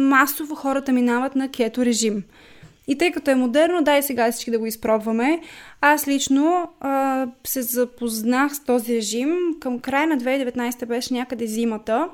масово 0.09 0.55
хората 0.55 0.93
минават 0.93 1.37
на 1.37 1.49
кето 1.49 1.85
режим. 1.85 2.23
И 2.89 2.99
тъй 2.99 3.13
като 3.13 3.31
е 3.31 3.35
модерно, 3.35 3.83
дай 3.83 4.03
сега 4.03 4.33
всички 4.33 4.51
да 4.51 4.59
го 4.59 4.67
изпробваме. 4.67 5.41
Аз 5.81 6.09
лично 6.09 6.69
а, 6.81 7.27
се 7.45 7.63
запознах 7.63 8.57
с 8.57 8.65
този 8.65 8.97
режим 8.97 9.37
към 9.61 9.79
края 9.79 10.07
на 10.07 10.19
2019 10.19 10.87
беше 10.87 11.15
някъде 11.15 11.47
зимата. 11.47 12.09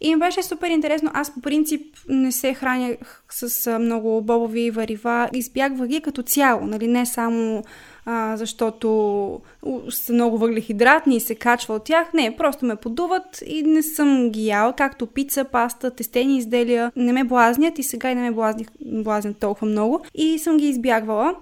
И 0.00 0.14
ми 0.14 0.20
беше 0.20 0.42
супер 0.42 0.70
интересно. 0.70 1.10
Аз 1.14 1.34
по 1.34 1.40
принцип 1.40 1.96
не 2.08 2.32
се 2.32 2.54
хранях 2.54 2.96
с 3.30 3.78
много 3.78 4.22
бобови 4.22 4.70
варива. 4.70 5.28
Избягвах 5.32 5.88
ги 5.88 6.00
като 6.00 6.22
цяло, 6.22 6.66
нали? 6.66 6.86
не 6.86 7.06
само 7.06 7.64
а, 8.12 8.36
защото 8.36 9.40
са 9.90 10.12
много 10.12 10.38
въглехидратни 10.38 11.16
и 11.16 11.20
се 11.20 11.34
качва 11.34 11.74
от 11.74 11.84
тях. 11.84 12.12
Не, 12.14 12.36
просто 12.36 12.64
ме 12.64 12.76
подуват 12.76 13.42
и 13.46 13.62
не 13.62 13.82
съм 13.82 14.30
ги 14.30 14.46
яла, 14.46 14.72
както 14.72 15.06
пица, 15.06 15.44
паста, 15.44 15.90
тестени 15.90 16.38
изделия. 16.38 16.92
Не 16.96 17.12
ме 17.12 17.24
блазнят 17.24 17.78
и 17.78 17.82
сега 17.82 18.10
и 18.10 18.14
не 18.14 18.20
ме 18.20 18.30
блазних, 18.30 18.68
блазнят 18.80 19.38
толкова 19.38 19.66
много. 19.66 20.00
И 20.14 20.38
съм 20.38 20.56
ги 20.56 20.68
избягвала. 20.68 21.34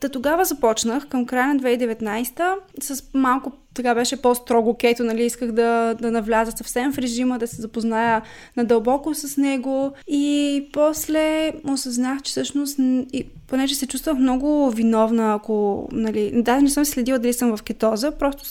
Та 0.00 0.08
тогава 0.12 0.44
започнах 0.44 1.08
към 1.08 1.26
края 1.26 1.54
на 1.54 1.60
2019 1.60 2.54
с 2.80 3.02
малко 3.14 3.52
така 3.74 3.94
беше 3.94 4.22
по-строго 4.22 4.74
кето, 4.74 5.04
нали, 5.04 5.24
исках 5.24 5.52
да, 5.52 5.94
да 5.94 6.10
навляза 6.10 6.52
съвсем 6.52 6.92
в 6.92 6.98
режима, 6.98 7.38
да 7.38 7.46
се 7.46 7.62
запозная 7.62 8.22
надълбоко 8.56 9.14
с 9.14 9.36
него. 9.36 9.92
И 10.08 10.66
после 10.72 11.52
осъзнах, 11.64 12.22
че 12.22 12.30
всъщност, 12.30 12.78
и, 13.12 13.26
понеже 13.46 13.74
се 13.74 13.86
чувствах 13.86 14.18
много 14.18 14.70
виновна, 14.70 15.34
ако, 15.34 15.88
нали, 15.92 16.32
даже 16.34 16.62
не 16.62 16.70
съм 16.70 16.84
следила 16.84 17.18
дали 17.18 17.32
съм 17.32 17.56
в 17.56 17.62
кетоза, 17.62 18.10
просто 18.10 18.44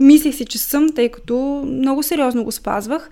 мислех 0.00 0.34
си, 0.34 0.44
че 0.44 0.58
съм, 0.58 0.88
тъй 0.94 1.08
като 1.08 1.64
много 1.66 2.02
сериозно 2.02 2.44
го 2.44 2.52
спазвах, 2.52 3.10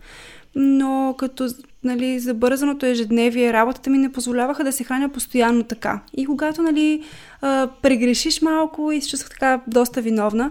но 0.55 1.15
като 1.19 1.49
нали, 1.85 2.19
забързаното 2.19 2.87
ежедневие, 2.87 3.53
работата 3.53 3.91
ми 3.91 3.99
не 3.99 4.13
позволяваха 4.13 4.65
да 4.65 4.73
се 4.73 4.85
храня 4.85 5.09
постоянно 5.09 5.65
така. 5.65 6.01
И 6.17 6.27
когато 6.27 6.63
нали, 6.63 7.03
прегрешиш 7.83 8.43
малко 8.43 8.93
и 8.93 9.01
се 9.01 9.09
чувствах 9.09 9.31
така 9.31 9.61
доста 9.67 10.01
виновна, 10.01 10.51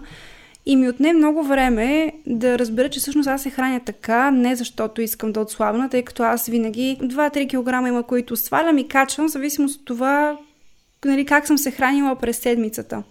и 0.65 0.75
ми 0.75 0.89
отне 0.89 1.13
много 1.13 1.43
време 1.43 2.13
да 2.27 2.59
разбера, 2.59 2.89
че 2.89 2.99
всъщност 2.99 3.27
аз 3.27 3.43
се 3.43 3.49
храня 3.49 3.81
така, 3.85 4.31
не 4.31 4.55
защото 4.55 5.01
искам 5.01 5.31
да 5.31 5.39
отслабна, 5.39 5.89
тъй 5.89 6.01
като 6.01 6.23
аз 6.23 6.47
винаги 6.47 6.97
2-3 7.01 7.47
кг 7.47 7.87
има, 7.87 8.03
които 8.03 8.35
свалям 8.35 8.77
и 8.77 8.87
качвам, 8.87 9.27
в 9.27 9.31
зависимост 9.31 9.79
от 9.79 9.85
това 9.85 10.37
нали, 11.05 11.25
как 11.25 11.47
съм 11.47 11.57
се 11.57 11.71
хранила 11.71 12.15
през 12.15 12.37
седмицата. 12.37 13.03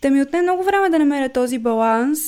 Та 0.00 0.10
ми 0.10 0.22
отне 0.22 0.42
много 0.42 0.62
време 0.62 0.90
да 0.90 0.98
намеря 0.98 1.28
този 1.28 1.58
баланс, 1.58 2.18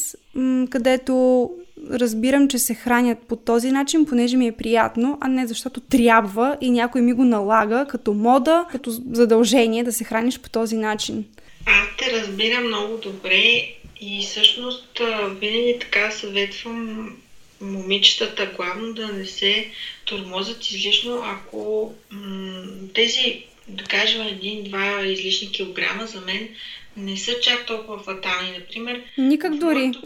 където 0.70 1.50
разбирам, 1.90 2.48
че 2.48 2.58
се 2.58 2.74
хранят 2.74 3.18
по 3.18 3.36
този 3.36 3.72
начин, 3.72 4.06
понеже 4.06 4.36
ми 4.36 4.46
е 4.46 4.52
приятно, 4.52 5.18
а 5.20 5.28
не 5.28 5.46
защото 5.46 5.80
трябва 5.80 6.56
и 6.60 6.70
някой 6.70 7.00
ми 7.00 7.12
го 7.12 7.24
налага 7.24 7.86
като 7.88 8.14
мода, 8.14 8.66
като 8.70 8.90
задължение 8.90 9.84
да 9.84 9.92
се 9.92 10.04
храниш 10.04 10.40
по 10.40 10.50
този 10.50 10.76
начин. 10.76 11.24
Аз 11.66 11.88
те 11.98 12.20
разбирам 12.20 12.66
много 12.66 12.96
добре 12.96 13.62
и 14.00 14.20
всъщност 14.22 15.00
винаги 15.40 15.78
така 15.80 16.10
съветвам 16.10 17.12
момичетата 17.60 18.46
главно 18.46 18.94
да 18.94 19.06
не 19.08 19.26
се 19.26 19.70
тормозят 20.04 20.70
излишно, 20.70 21.20
ако 21.24 21.92
м- 22.10 22.62
тези, 22.94 23.40
да 23.68 23.84
кажем, 23.84 24.22
един-два 24.22 25.04
излишни 25.04 25.50
килограма 25.50 26.06
за 26.06 26.20
мен 26.20 26.48
не 26.96 27.16
са 27.16 27.40
чак 27.40 27.66
толкова 27.66 27.98
фатални. 27.98 28.58
Например, 28.58 29.02
Никак 29.18 29.58
дори. 29.58 29.90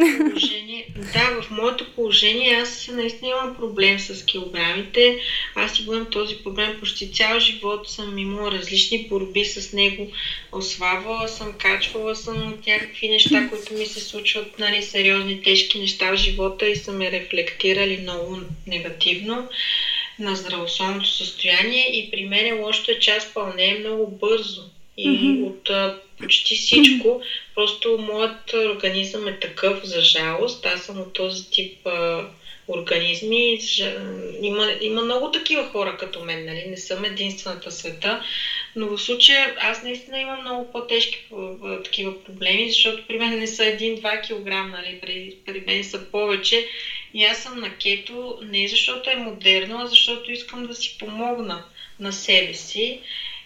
да, 1.13 1.43
в 1.43 1.51
моето 1.51 1.93
положение 1.95 2.55
аз 2.55 2.89
наистина 2.93 3.31
имам 3.31 3.57
проблем 3.57 3.99
с 3.99 4.25
килограмите. 4.25 5.21
Аз 5.55 5.81
имам 5.81 6.07
този 6.11 6.37
проблем 6.37 6.77
почти 6.81 7.13
цял 7.13 7.41
живот. 7.41 7.89
Съм 7.89 8.19
имала 8.19 8.53
различни 8.53 9.07
борби 9.09 9.45
с 9.45 9.73
него. 9.73 10.11
Освавала 10.53 11.29
съм, 11.29 11.53
качвала 11.59 12.17
съм 12.17 12.53
от 12.53 12.67
някакви 12.67 13.09
неща, 13.09 13.49
които 13.51 13.75
ми 13.75 13.87
се 13.87 14.01
случват, 14.01 14.59
нали, 14.59 14.83
сериозни, 14.83 15.43
тежки 15.43 15.79
неща 15.79 16.13
в 16.13 16.17
живота 16.17 16.69
и 16.69 16.77
са 16.77 16.93
ме 16.93 17.13
рефлектирали 17.13 17.99
много 18.03 18.39
негативно 18.67 19.49
на 20.19 20.37
здравословното 20.37 21.09
състояние 21.09 21.99
и 21.99 22.11
при 22.11 22.27
мен 22.27 22.61
лошото 22.61 22.91
е, 22.91 22.99
че 22.99 23.11
аз 23.11 23.35
пълнея 23.35 23.79
много 23.79 24.19
бързо. 24.21 24.63
И 24.99 25.09
mm-hmm. 25.09 25.43
от 25.43 25.71
почти 26.19 26.55
всичко. 26.55 27.21
Просто 27.55 27.99
моят 27.99 28.53
организъм 28.53 29.27
е 29.29 29.39
такъв, 29.39 29.81
за 29.83 30.01
жалост. 30.01 30.67
Аз 30.67 30.85
съм 30.85 31.01
от 31.01 31.13
този 31.13 31.51
тип 31.51 31.87
а, 31.87 32.27
организми. 32.69 33.59
Има, 34.43 34.71
има 34.81 35.03
много 35.03 35.31
такива 35.31 35.65
хора 35.65 35.97
като 35.97 36.21
мен, 36.21 36.45
нали? 36.45 36.65
Не 36.65 36.77
съм 36.77 37.05
единствената 37.05 37.71
света. 37.71 38.23
Но 38.77 38.87
в 38.87 38.99
случая 38.99 39.55
аз 39.59 39.83
наистина 39.83 40.21
имам 40.21 40.41
много 40.41 40.71
по-тежки 40.73 41.25
такива 41.85 42.19
проблеми, 42.25 42.69
защото 42.69 43.03
при 43.09 43.19
мен 43.19 43.39
не 43.39 43.47
са 43.47 43.63
1-2 43.63 44.21
кг, 44.21 44.71
нали? 44.71 44.99
При, 45.03 45.33
при 45.47 45.63
мен 45.67 45.85
са 45.85 45.99
повече. 45.99 46.67
И 47.15 47.25
аз 47.25 47.43
съм 47.43 47.61
на 47.61 47.71
кето 47.71 48.39
не 48.43 48.69
защото 48.69 49.11
е 49.11 49.17
модерно, 49.17 49.81
а 49.81 49.87
защото 49.87 50.33
искам 50.33 50.67
да 50.67 50.75
си 50.75 50.97
помогна 50.99 51.63
на 52.01 52.13
себе 52.13 52.55
си 52.55 52.99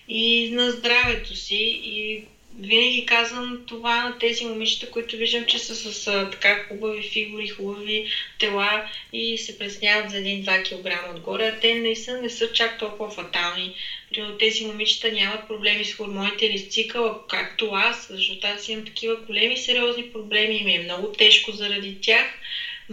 и 0.09 0.51
на 0.51 0.71
здравето 0.71 1.37
си. 1.37 1.81
И 1.85 2.23
винаги 2.59 3.07
казвам 3.07 3.59
това 3.67 4.05
на 4.05 4.19
тези 4.19 4.45
момичета, 4.45 4.91
които 4.91 5.17
виждам, 5.17 5.47
че 5.47 5.59
са 5.59 5.75
с 5.75 6.07
а, 6.07 6.31
така 6.31 6.65
хубави 6.69 7.03
фигури, 7.03 7.49
хубави 7.49 8.05
тела 8.38 8.83
и 9.12 9.38
се 9.38 9.59
пресняват 9.59 10.11
за 10.11 10.17
1-2 10.17 10.62
кг 10.62 11.11
отгоре, 11.17 11.47
а 11.47 11.61
те 11.61 11.95
са, 11.97 12.17
не 12.17 12.31
са 12.31 12.53
чак 12.53 12.79
толкова 12.79 13.11
фатални. 13.11 13.73
Примерно 14.11 14.37
тези 14.38 14.65
момичета 14.65 15.11
нямат 15.11 15.49
проблеми 15.49 15.85
с 15.85 15.95
хормоните 15.95 16.47
или 16.47 16.59
с 16.59 16.67
цикъла, 16.67 17.15
както 17.29 17.73
аз, 17.73 18.07
защото 18.11 18.47
аз 18.47 18.69
имам 18.69 18.85
такива 18.85 19.17
големи 19.17 19.57
сериозни 19.57 20.05
проблеми 20.05 20.57
и 20.57 20.62
ми 20.62 20.75
е 20.75 20.79
много 20.79 21.09
тежко 21.09 21.53
заради 21.53 21.97
тях 22.01 22.27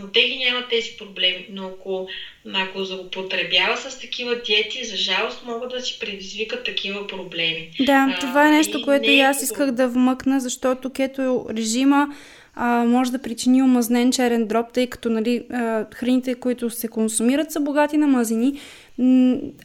но 0.01 0.07
те 0.07 0.21
ги 0.21 0.37
нямат 0.45 0.69
тези 0.69 0.89
проблеми. 0.97 1.45
Но 1.51 1.67
ако, 1.67 2.07
ако 2.53 2.83
злоупотребява 2.83 3.77
с 3.77 3.99
такива 3.99 4.35
диети, 4.45 4.85
за 4.85 4.95
жалост 4.95 5.43
могат 5.45 5.69
да 5.69 5.81
си 5.81 5.99
предизвикат 5.99 6.63
такива 6.63 7.07
проблеми. 7.07 7.71
Да, 7.79 8.17
това 8.19 8.47
е 8.47 8.51
нещо, 8.51 8.81
което 8.81 9.09
и 9.09 9.19
аз 9.19 9.43
исках 9.43 9.71
да 9.71 9.87
вмъкна, 9.87 10.39
защото 10.39 10.89
кето 10.89 11.45
режима 11.49 12.07
а, 12.55 12.83
може 12.83 13.11
да 13.11 13.21
причини 13.21 13.63
омазнен 13.63 14.11
черен 14.11 14.47
дроб, 14.47 14.73
тъй 14.73 14.87
като 14.87 15.09
нали, 15.09 15.43
а, 15.53 15.85
храните, 15.93 16.35
които 16.35 16.69
се 16.69 16.87
консумират, 16.87 17.51
са 17.51 17.59
богати 17.59 17.97
на 17.97 18.07
мазнини. 18.07 18.59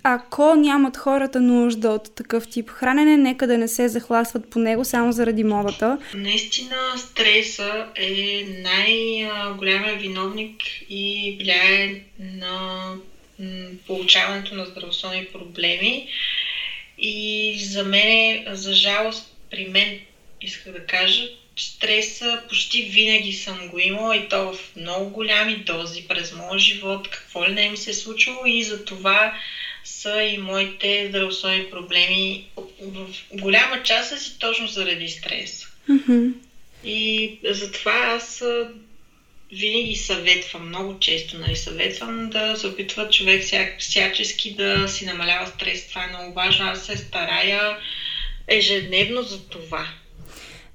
Ако 0.03 0.55
нямат 0.55 0.97
хората 0.97 1.41
нужда 1.41 1.89
от 1.89 2.15
такъв 2.15 2.49
тип 2.49 2.71
хранене, 2.71 3.17
нека 3.17 3.47
да 3.47 3.59
не 3.59 3.69
се 3.69 3.89
захласват 3.89 4.51
по 4.51 4.59
него 4.59 4.85
само 4.85 5.13
заради 5.13 5.45
модата. 5.45 5.99
Наистина 6.15 6.77
стреса 6.97 7.87
е 7.97 8.45
най-голямия 8.63 9.97
виновник 9.97 10.57
и 10.91 11.37
влияе 11.41 12.03
на 12.19 12.95
получаването 13.87 14.55
на 14.55 14.65
здравословни 14.65 15.25
проблеми. 15.33 16.09
И 16.99 17.57
за 17.65 17.85
мен, 17.85 18.45
за 18.53 18.73
жалост, 18.73 19.37
при 19.51 19.67
мен, 19.67 19.99
исках 20.41 20.73
да 20.73 20.87
кажа, 20.87 21.29
стреса 21.57 22.43
почти 22.49 22.83
винаги 22.83 23.33
съм 23.33 23.69
го 23.69 23.79
имала 23.79 24.17
и 24.17 24.29
то 24.29 24.53
в 24.53 24.77
много 24.77 25.11
голями 25.11 25.57
дози 25.57 26.09
през 26.09 26.33
моят 26.33 26.61
живот, 26.61 27.09
какво 27.09 27.47
ли 27.47 27.53
не 27.53 27.69
ми 27.69 27.77
се 27.77 27.91
е 27.91 27.95
случило 27.95 28.47
и 28.47 28.63
за 28.63 28.85
това 28.85 29.35
са 29.85 30.23
и 30.23 30.39
моите 30.39 31.07
здравословни 31.09 31.71
проблеми 31.71 32.47
в 32.81 33.07
голяма 33.33 33.83
част 33.83 34.09
са 34.09 34.19
си 34.19 34.39
точно 34.39 34.67
заради 34.67 35.09
стрес. 35.09 35.67
Mm-hmm. 35.91 36.33
И 36.85 37.39
затова 37.45 37.93
аз 37.93 38.45
винаги 39.53 39.97
съветвам, 39.97 40.69
много 40.69 40.99
често 41.01 41.37
нали, 41.37 41.57
съветвам 41.57 42.31
да 42.31 42.57
се 42.57 42.67
опитва 42.67 43.11
човек 43.11 43.45
всячески 43.79 44.55
да 44.55 44.89
си 44.89 45.05
намалява 45.05 45.47
стрес. 45.47 45.89
Това 45.89 46.05
е 46.05 46.09
много 46.09 46.33
важно. 46.33 46.67
Аз 46.67 46.87
се 46.87 46.97
старая 46.97 47.77
ежедневно 48.49 49.23
за 49.23 49.49
това. 49.49 49.89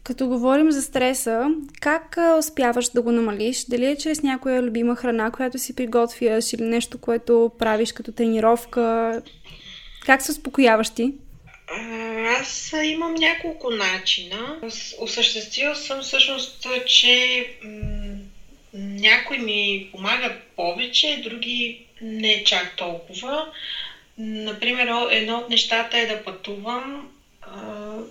Като 0.09 0.27
говорим 0.27 0.71
за 0.71 0.81
стреса, 0.81 1.47
как 1.79 2.17
успяваш 2.39 2.89
да 2.89 3.01
го 3.01 3.11
намалиш? 3.11 3.65
Дали 3.65 3.85
е 3.85 3.97
чрез 3.97 4.23
някоя 4.23 4.61
любима 4.61 4.95
храна, 4.95 5.31
която 5.31 5.57
си 5.57 5.75
приготвяш 5.75 6.53
или 6.53 6.63
нещо, 6.63 6.97
което 6.97 7.51
правиш 7.59 7.91
като 7.91 8.11
тренировка? 8.11 9.13
Как 10.05 10.21
се 10.21 10.31
успокояваш 10.31 10.89
ти? 10.89 11.13
Аз 12.39 12.73
имам 12.83 13.13
няколко 13.13 13.69
начина. 13.69 14.59
Осъществил 14.99 15.75
съм 15.75 16.01
всъщност, 16.01 16.67
че 16.85 17.45
някой 18.73 19.37
ми 19.37 19.89
помага 19.91 20.35
повече, 20.55 21.21
други 21.23 21.85
не 22.01 22.43
чак 22.43 22.75
толкова. 22.75 23.47
Например, 24.17 24.89
едно 25.11 25.37
от 25.37 25.49
нещата 25.49 25.97
е 25.97 26.07
да 26.07 26.23
пътувам. 26.23 27.09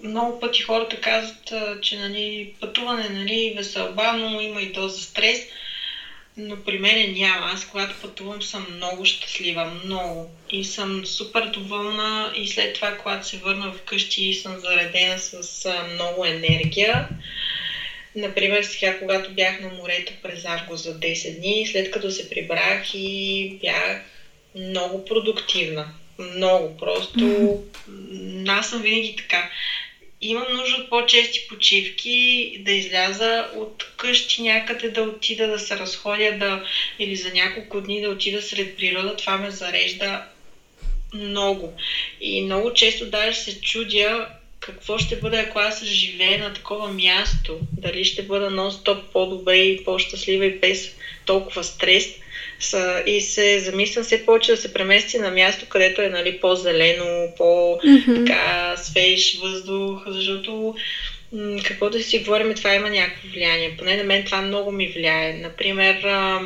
Много 0.03 0.39
пъти 0.39 0.63
хората 0.63 1.01
казват, 1.01 1.53
че 1.83 1.97
нали, 1.97 2.49
пътуване 2.61 3.09
нали, 3.09 3.53
веселба, 3.57 4.13
но 4.13 4.41
има 4.41 4.63
и 4.63 4.67
доза 4.67 5.01
стрес 5.01 5.47
но 6.39 6.57
при 6.57 6.79
мен 6.79 7.13
няма. 7.13 7.47
Аз 7.47 7.65
когато 7.65 7.95
пътувам 8.01 8.43
съм 8.43 8.75
много 8.75 9.05
щастлива, 9.05 9.65
много. 9.65 10.31
И 10.51 10.65
съм 10.65 11.05
супер 11.05 11.47
доволна 11.47 12.33
и 12.35 12.47
след 12.47 12.73
това, 12.73 12.93
когато 12.93 13.27
се 13.27 13.37
върна 13.37 13.73
вкъщи, 13.73 14.33
съм 14.33 14.59
заредена 14.59 15.19
с 15.19 15.85
много 15.85 16.25
енергия. 16.25 17.09
Например, 18.15 18.63
сега, 18.63 18.99
когато 18.99 19.31
бях 19.31 19.59
на 19.59 19.69
морето 19.69 20.13
през 20.23 20.45
август 20.45 20.83
за 20.83 20.95
10 20.95 21.37
дни, 21.37 21.67
след 21.67 21.91
като 21.91 22.11
се 22.11 22.29
прибрах 22.29 22.95
и 22.95 23.53
бях 23.61 24.01
много 24.55 25.05
продуктивна. 25.05 25.89
Много. 26.19 26.77
Просто 26.77 27.59
аз 28.49 28.69
съм 28.69 28.83
винаги 28.83 29.17
така 29.17 29.49
имам 30.21 30.53
нужда 30.53 30.77
от 30.77 30.89
по-чести 30.89 31.47
почивки, 31.49 32.57
да 32.59 32.73
изляза 32.73 33.47
от 33.53 33.87
къщи 33.97 34.43
някъде, 34.43 34.89
да 34.89 35.03
отида 35.03 35.49
да 35.49 35.59
се 35.59 35.77
разходя 35.77 36.33
да, 36.33 36.63
или 36.99 37.17
за 37.17 37.31
няколко 37.31 37.81
дни 37.81 38.01
да 38.01 38.11
отида 38.11 38.43
сред 38.43 38.77
природа. 38.77 39.17
Това 39.17 39.39
ме 39.39 39.51
зарежда 39.51 40.21
много. 41.15 41.73
И 42.21 42.43
много 42.43 42.73
често 42.73 43.07
даже 43.07 43.39
се 43.39 43.61
чудя 43.61 44.27
какво 44.61 44.99
ще 44.99 45.17
бъде, 45.17 45.37
ако 45.39 45.59
аз 45.59 45.85
живея 45.85 46.39
на 46.39 46.53
такова 46.53 46.89
място. 46.89 47.59
Дали 47.73 48.05
ще 48.05 48.23
бъда 48.23 48.51
нон-стоп 48.51 48.99
по-добре 49.13 49.57
и 49.57 49.85
по-щастлива 49.85 50.47
и 50.47 50.51
без 50.51 50.91
толкова 51.25 51.65
стрес– 51.65 52.09
и 53.07 53.21
се 53.21 53.59
замислям 53.59 54.05
все 54.05 54.25
повече 54.25 54.51
да 54.51 54.57
се 54.57 54.73
премести 54.73 55.19
на 55.19 55.31
място, 55.31 55.67
където 55.67 56.03
е 56.03 56.09
нали, 56.09 56.33
по-зелено, 56.41 57.29
по-свеж 57.37 59.35
въздух, 59.35 60.03
защото 60.07 60.75
м- 61.33 61.59
какво 61.65 61.91
да 61.91 62.03
си 62.03 62.19
говорим, 62.19 62.55
това 62.55 62.75
има 62.75 62.91
някакво 62.91 63.29
влияние. 63.29 63.75
Поне 63.79 63.97
на 63.97 64.03
мен 64.03 64.25
това 64.25 64.43
много 64.43 64.73
ми 64.73 64.89
влияе. 64.89 65.33
Например, 65.33 65.95
а, 66.03 66.41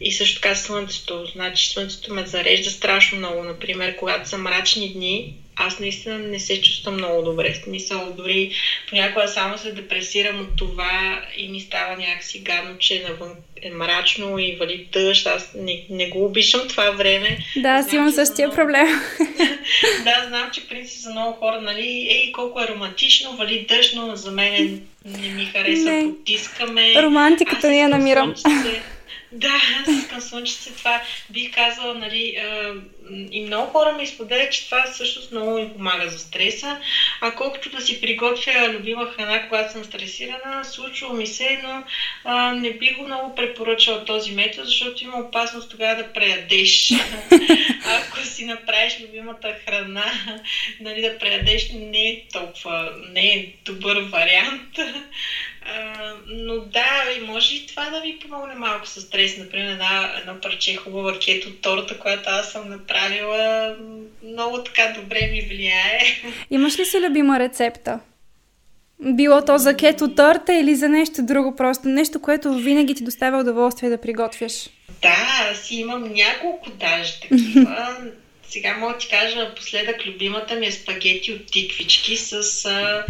и 0.00 0.12
също 0.12 0.40
така 0.40 0.54
слънцето. 0.54 1.26
Значи 1.32 1.68
слънцето 1.68 2.14
ме 2.14 2.26
зарежда 2.26 2.70
страшно 2.70 3.18
много. 3.18 3.44
Например, 3.44 3.94
когато 3.96 4.28
са 4.28 4.38
мрачни 4.38 4.92
дни, 4.92 5.34
аз 5.66 5.78
наистина 5.78 6.18
не 6.18 6.40
се 6.40 6.62
чувствам 6.62 6.94
много 6.94 7.22
добре. 7.22 7.54
Смисъл, 7.54 8.14
дори 8.16 8.52
понякога 8.88 9.28
само 9.28 9.58
се 9.58 9.72
депресирам 9.72 10.40
от 10.40 10.56
това 10.56 11.22
и 11.36 11.48
ми 11.48 11.60
става 11.60 11.96
някакси 11.96 12.40
гадно, 12.40 12.78
че 12.78 13.04
навън 13.08 13.30
е 13.62 13.70
мрачно 13.70 14.38
и 14.38 14.56
вали 14.60 14.88
дъжд. 14.92 15.26
Аз 15.26 15.54
не, 15.54 15.84
не 15.90 16.08
го 16.08 16.24
обичам 16.24 16.68
това 16.68 16.90
време. 16.90 17.38
Да, 17.56 17.68
аз 17.68 17.92
имам 17.92 18.10
същия 18.10 18.48
много... 18.48 18.56
проблем. 18.56 18.86
да, 20.04 20.24
знам, 20.28 20.50
че 20.52 20.68
принцип 20.68 21.00
за 21.00 21.10
много 21.10 21.32
хора, 21.32 21.60
нали, 21.60 22.08
ей, 22.10 22.32
колко 22.32 22.60
е 22.60 22.68
романтично, 22.68 23.36
вали 23.36 23.66
дъжд, 23.68 23.92
но 23.96 24.16
за 24.16 24.30
мен 24.30 24.82
не 25.04 25.28
ми 25.28 25.44
хареса, 25.44 25.90
не. 25.90 26.04
потискаме. 26.04 27.02
Романтиката 27.02 27.68
не 27.68 27.78
я 27.78 27.88
намирам. 27.88 28.36
Се... 28.36 28.82
Да, 29.34 29.60
аз 29.80 29.94
искам 29.94 30.20
слънчице. 30.20 30.74
Това 30.76 31.02
бих 31.30 31.54
казала, 31.54 31.94
нали, 31.94 32.36
и 33.30 33.40
много 33.40 33.70
хора 33.70 33.92
ми 33.92 34.02
изподелят, 34.02 34.52
че 34.52 34.64
това 34.64 34.86
всъщност 34.86 35.30
много 35.30 35.50
ми 35.50 35.72
помага 35.72 36.08
за 36.08 36.18
стреса. 36.18 36.78
А 37.20 37.34
колкото 37.34 37.70
да 37.70 37.80
си 37.80 38.00
приготвя 38.00 38.68
любима 38.68 39.06
храна, 39.06 39.48
когато 39.48 39.72
съм 39.72 39.84
стресирана, 39.84 40.64
случва 40.64 41.14
ми 41.14 41.26
се, 41.26 41.60
но 41.62 41.84
а, 42.24 42.52
не 42.52 42.70
би 42.70 42.90
го 42.90 43.04
много 43.04 43.34
препоръчала 43.34 44.04
този 44.04 44.32
метод, 44.32 44.64
защото 44.64 45.04
има 45.04 45.18
опасност 45.18 45.70
тогава 45.70 46.02
да 46.02 46.12
преядеш. 46.12 46.92
Ако 47.84 48.26
си 48.26 48.44
направиш 48.44 49.00
любимата 49.00 49.56
храна, 49.64 50.12
нали, 50.80 51.00
да 51.00 51.18
преядеш 51.18 51.68
не 51.72 52.08
е 52.08 52.22
толкова, 52.32 52.92
не 53.12 53.26
е 53.26 53.48
добър 53.64 54.00
вариант. 54.00 54.78
А, 55.66 56.12
но 56.26 56.60
да, 56.60 57.04
и 57.18 57.20
може 57.26 57.56
и 57.56 57.66
това 57.66 57.90
да 57.90 58.00
ви 58.00 58.18
помогне 58.18 58.54
малко 58.54 58.86
с 58.86 59.00
стрес. 59.00 59.38
Например, 59.38 59.72
една, 59.72 60.12
едно 60.20 60.40
парче 60.40 60.76
хубава 60.76 61.18
кето 61.24 61.52
торта, 61.52 61.98
която 61.98 62.22
аз 62.26 62.52
съм 62.52 62.70
направила, 62.70 63.76
много 64.24 64.64
така 64.64 64.94
добре 65.00 65.28
ми 65.32 65.40
влияе. 65.40 66.00
Имаш 66.50 66.78
ли 66.78 66.84
си 66.84 67.00
любима 67.00 67.38
рецепта? 67.38 68.00
Било 69.00 69.44
то 69.44 69.58
за 69.58 69.76
кето 69.76 70.14
торта 70.14 70.54
или 70.54 70.74
за 70.74 70.88
нещо 70.88 71.22
друго, 71.22 71.56
просто 71.56 71.88
нещо, 71.88 72.22
което 72.22 72.54
винаги 72.54 72.94
ти 72.94 73.04
доставя 73.04 73.40
удоволствие 73.40 73.90
да 73.90 74.00
приготвяш? 74.00 74.68
Да, 75.02 75.48
аз 75.50 75.70
имам 75.70 76.12
няколко 76.12 76.70
даже 76.70 77.20
такива. 77.20 77.96
Сега 78.48 78.76
мога 78.76 78.92
да 78.92 78.98
ти 78.98 79.08
кажа, 79.08 79.36
напоследък 79.36 80.06
любимата 80.06 80.54
ми 80.54 80.66
е 80.66 80.72
спагети 80.72 81.32
от 81.32 81.46
тиквички 81.46 82.16
с 82.16 82.64
а, 82.64 83.04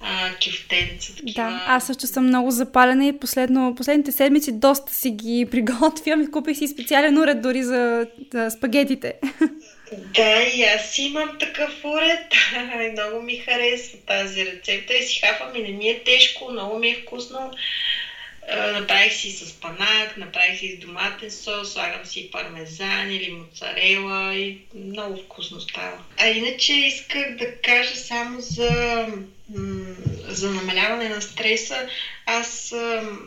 а, 0.00 0.30
кюфтенца. 0.44 1.16
Такива. 1.16 1.32
Да, 1.34 1.64
аз 1.66 1.86
също 1.86 2.06
съм 2.06 2.26
много 2.26 2.50
запалена 2.50 3.06
и 3.06 3.18
последно, 3.18 3.74
последните 3.76 4.12
седмици 4.12 4.52
доста 4.52 4.94
си 4.94 5.10
ги 5.10 5.46
приготвям 5.50 6.30
купих 6.30 6.58
си 6.58 6.68
специален 6.68 7.18
уред 7.18 7.42
дори 7.42 7.62
за, 7.62 8.06
за 8.32 8.50
спагетите. 8.50 9.14
Да, 9.92 10.42
и 10.42 10.62
аз 10.62 10.98
имам 10.98 11.38
такъв 11.40 11.84
уред. 11.84 12.26
много 12.92 13.22
ми 13.22 13.36
харесва 13.36 13.98
тази 14.06 14.46
рецепта 14.46 14.94
и 14.94 15.02
си 15.02 15.20
хапам 15.20 15.56
и 15.56 15.62
не 15.62 15.78
ми 15.78 15.88
е 15.88 16.02
тежко, 16.04 16.52
много 16.52 16.78
ми 16.78 16.88
е 16.88 17.02
вкусно. 17.02 17.50
Направих 18.56 19.12
си 19.12 19.30
с 19.30 19.52
панак, 19.52 20.16
направих 20.16 20.58
си 20.58 20.70
с 20.70 20.76
доматен 20.76 21.30
сос, 21.30 21.72
слагам 21.72 22.04
си 22.04 22.28
пармезан 22.32 23.10
или 23.10 23.30
моцарела 23.30 24.34
и 24.34 24.56
много 24.74 25.16
вкусно 25.16 25.60
става. 25.60 26.00
А 26.18 26.28
иначе 26.28 26.72
исках 26.72 27.36
да 27.36 27.46
кажа 27.46 27.96
само 27.96 28.40
за 28.40 29.06
за 30.30 30.50
намаляване 30.50 31.08
на 31.08 31.22
стреса, 31.22 31.88
аз 32.26 32.74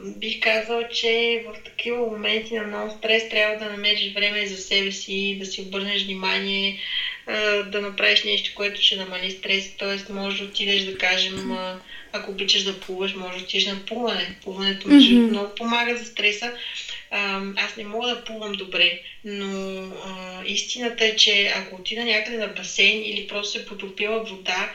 бих 0.04 0.40
казала, 0.40 0.90
че 0.90 1.44
в 1.48 1.64
такива 1.64 1.98
моменти 1.98 2.54
на 2.54 2.64
много 2.64 2.98
стрес 2.98 3.30
трябва 3.30 3.66
да 3.66 3.72
намериш 3.72 4.14
време 4.14 4.46
за 4.46 4.58
себе 4.58 4.92
си, 4.92 5.38
да 5.40 5.46
си 5.46 5.62
обърнеш 5.62 6.04
внимание, 6.04 6.80
да 7.66 7.82
направиш 7.82 8.24
нещо, 8.24 8.52
което 8.56 8.82
ще 8.82 8.96
намали 8.96 9.32
стрес. 9.32 9.72
Тоест, 9.78 10.10
може 10.10 10.38
да 10.38 10.44
отидеш, 10.44 10.84
да 10.84 10.98
кажем, 10.98 11.58
ако 12.12 12.32
обичаш 12.32 12.64
да 12.64 12.80
плуваш, 12.80 13.14
може 13.14 13.38
да 13.38 13.44
отидеш 13.44 13.66
на 13.66 13.86
плуване. 13.86 14.36
Плуването 14.44 14.88
mm-hmm. 14.88 15.30
много 15.30 15.56
помага 15.56 15.98
за 15.98 16.06
стреса. 16.06 16.54
Аз 17.56 17.78
не 17.78 17.84
мога 17.84 18.08
да 18.08 18.24
плувам 18.24 18.52
добре, 18.52 19.00
но 19.24 19.80
а, 20.06 20.44
истината 20.46 21.06
е, 21.06 21.16
че 21.16 21.54
ако 21.56 21.76
отида 21.76 22.06
някъде 22.06 22.38
на 22.38 22.48
басейн 22.48 23.04
или 23.06 23.28
просто 23.28 23.60
се 23.60 23.66
потопила 23.66 24.24
вода, 24.24 24.74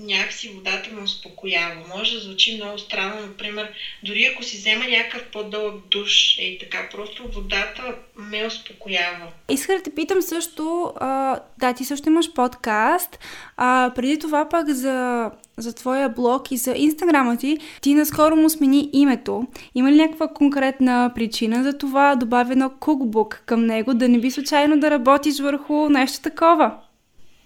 някакси 0.00 0.48
водата 0.48 0.90
ме 0.92 1.02
успокоява. 1.02 1.74
Може 1.96 2.14
да 2.14 2.20
звучи 2.20 2.56
много 2.56 2.78
странно, 2.78 3.20
например, 3.20 3.72
дори 4.02 4.24
ако 4.24 4.42
си 4.42 4.56
взема 4.56 4.84
някакъв 4.84 5.22
по-дълъг 5.32 5.74
душ, 5.90 6.38
и 6.38 6.58
така, 6.60 6.88
просто 6.92 7.28
водата 7.34 7.94
ме 8.16 8.46
успокоява. 8.46 9.26
Исках 9.48 9.76
да 9.76 9.82
те 9.82 9.94
питам 9.94 10.22
също, 10.22 10.92
а, 11.00 11.40
да, 11.58 11.72
ти 11.72 11.84
също 11.84 12.08
имаш 12.08 12.32
подкаст, 12.32 13.18
а 13.56 13.92
преди 13.94 14.18
това 14.18 14.48
пък 14.48 14.68
за, 14.68 15.30
за 15.56 15.74
твоя 15.74 16.08
блог 16.08 16.50
и 16.50 16.56
за 16.56 16.74
инстаграма 16.76 17.36
ти, 17.36 17.58
ти 17.80 17.94
наскоро 17.94 18.36
му 18.36 18.50
смени 18.50 18.90
името. 18.92 19.46
Има 19.74 19.92
ли 19.92 19.96
някаква 19.96 20.28
конкретна 20.28 21.12
причина 21.14 21.62
за 21.62 21.78
това? 21.78 22.16
Добави 22.16 22.52
едно 22.52 22.70
кукбук 22.80 23.42
към 23.46 23.66
него, 23.66 23.94
да 23.94 24.08
не 24.08 24.20
би 24.20 24.30
случайно 24.30 24.80
да 24.80 24.90
работиш 24.90 25.40
върху 25.40 25.88
нещо 25.88 26.22
такова? 26.22 26.74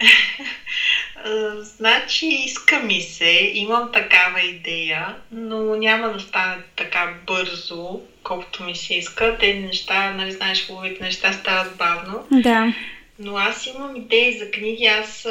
Значи 1.60 2.26
иска 2.26 2.78
ми 2.78 3.00
се, 3.00 3.50
имам 3.54 3.92
такава 3.92 4.40
идея, 4.40 5.16
но 5.30 5.76
няма 5.76 6.10
да 6.10 6.20
стане 6.20 6.58
така 6.76 7.14
бързо, 7.26 8.00
колкото 8.22 8.62
ми 8.62 8.76
се 8.76 8.94
иска. 8.94 9.36
Те 9.40 9.54
неща, 9.54 10.10
нали 10.10 10.30
знаеш, 10.30 10.66
хубавите 10.66 11.04
неща 11.04 11.32
стават 11.32 11.76
бавно. 11.76 12.26
Да. 12.30 12.72
Но 13.18 13.36
аз 13.36 13.66
имам 13.66 13.96
идеи 13.96 14.38
за 14.38 14.50
книги. 14.50 14.84
Аз 14.84 15.26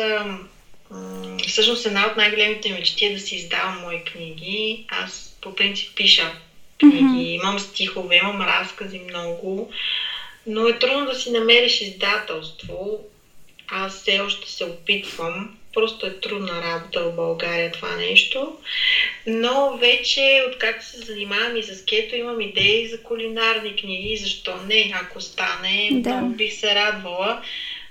м- 0.91 1.37
всъщност 1.47 1.85
една 1.85 2.07
от 2.07 2.15
най-големите 2.15 2.73
мечти 2.73 3.05
е 3.05 3.13
да 3.13 3.19
си 3.19 3.35
издавам 3.35 3.81
мои 3.81 4.03
книги. 4.03 4.83
Аз 4.87 5.35
по 5.41 5.55
принцип 5.55 5.95
пиша 5.95 6.31
книги, 6.79 7.03
mm-hmm. 7.03 7.35
имам 7.35 7.59
стихове, 7.59 8.15
имам 8.15 8.41
разкази 8.41 8.99
много, 8.99 9.69
но 10.47 10.67
е 10.67 10.79
трудно 10.79 11.05
да 11.05 11.15
си 11.15 11.31
намериш 11.31 11.81
издателство. 11.81 12.99
Аз 13.67 14.01
все 14.01 14.19
още 14.19 14.51
се 14.51 14.65
опитвам. 14.65 15.49
Просто 15.73 16.05
е 16.05 16.09
трудна 16.09 16.61
работа 16.61 17.03
в 17.03 17.11
България 17.11 17.71
това 17.71 17.95
нещо. 17.95 18.53
Но 19.25 19.77
вече, 19.77 20.41
откакто 20.45 20.85
се 20.85 20.97
занимавам 20.97 21.55
и 21.55 21.63
с 21.63 21.81
кето, 21.81 22.15
имам 22.15 22.41
идеи 22.41 22.85
за 22.85 22.97
кулинарни 22.97 23.75
книги. 23.75 24.17
Защо 24.17 24.57
не? 24.57 24.89
Ако 24.93 25.19
стане, 25.19 25.89
да. 25.91 26.15
много 26.15 26.29
бих 26.35 26.53
се 26.53 26.75
радвала. 26.75 27.37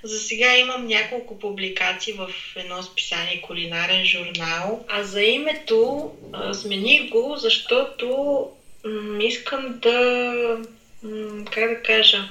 За 0.02 0.20
сега 0.20 0.56
имам 0.56 0.84
няколко 0.86 1.38
публикации 1.38 2.12
в 2.12 2.30
едно 2.56 2.82
списание 2.82 3.36
кулинарен 3.36 4.04
журнал. 4.04 4.80
А 4.86 5.02
за 5.02 5.22
името 5.22 6.10
а, 6.32 6.54
смених 6.54 7.08
го, 7.08 7.36
защото 7.36 8.46
м- 8.84 9.24
искам 9.24 9.78
да, 9.82 10.56
м- 11.02 11.44
как 11.50 11.68
да 11.68 11.76
кажа, 11.76 12.26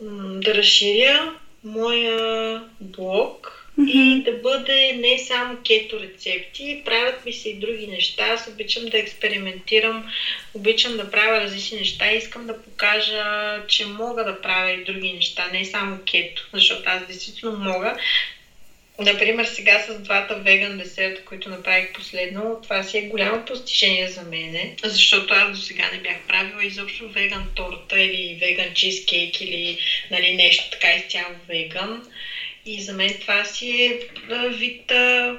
м- 0.00 0.40
да 0.40 0.54
разширя 0.54 1.32
моя 1.64 2.62
блог. 2.80 3.55
И 3.78 4.20
да 4.24 4.32
бъде 4.32 4.92
не 4.92 5.18
само 5.18 5.56
кето 5.64 6.00
рецепти, 6.00 6.78
правят 6.84 7.24
ми 7.24 7.32
се 7.32 7.48
и 7.48 7.54
други 7.54 7.86
неща. 7.86 8.24
Аз 8.24 8.46
обичам 8.46 8.84
да 8.86 8.98
експериментирам, 8.98 10.04
обичам 10.54 10.96
да 10.96 11.10
правя 11.10 11.40
различни 11.40 11.78
неща 11.78 12.10
искам 12.10 12.46
да 12.46 12.54
покажа, 12.54 13.60
че 13.66 13.86
мога 13.86 14.24
да 14.24 14.32
правя 14.32 14.70
и 14.70 14.84
други 14.84 15.12
неща, 15.12 15.48
не 15.48 15.64
само 15.64 15.98
кето, 16.10 16.46
защото 16.52 16.82
аз 16.88 17.02
действително 17.02 17.58
мога. 17.58 17.94
Например, 18.98 19.44
сега 19.44 19.78
с 19.78 19.98
двата 19.98 20.34
веган 20.34 20.76
десерта, 20.76 21.20
които 21.24 21.48
направих 21.48 21.92
последно, 21.92 22.58
това 22.62 22.82
си 22.82 22.98
е 22.98 23.02
голямо 23.02 23.44
постижение 23.44 24.08
за 24.08 24.22
мене, 24.22 24.74
защото 24.84 25.34
аз 25.34 25.50
до 25.50 25.56
сега 25.56 25.88
не 25.88 25.98
бях 25.98 26.16
правила 26.28 26.64
изобщо 26.64 27.08
веган 27.08 27.46
торта 27.54 28.00
или 28.00 28.36
веган 28.40 28.72
чизкейк 28.72 29.40
или 29.40 29.76
нали, 30.10 30.32
нещо 30.32 30.70
така 30.70 30.92
изцяло 30.92 31.34
веган. 31.48 32.02
И 32.66 32.82
за 32.82 32.92
мен 32.92 33.14
това 33.20 33.44
си 33.44 33.82
е 33.82 34.00
вид 34.48 34.92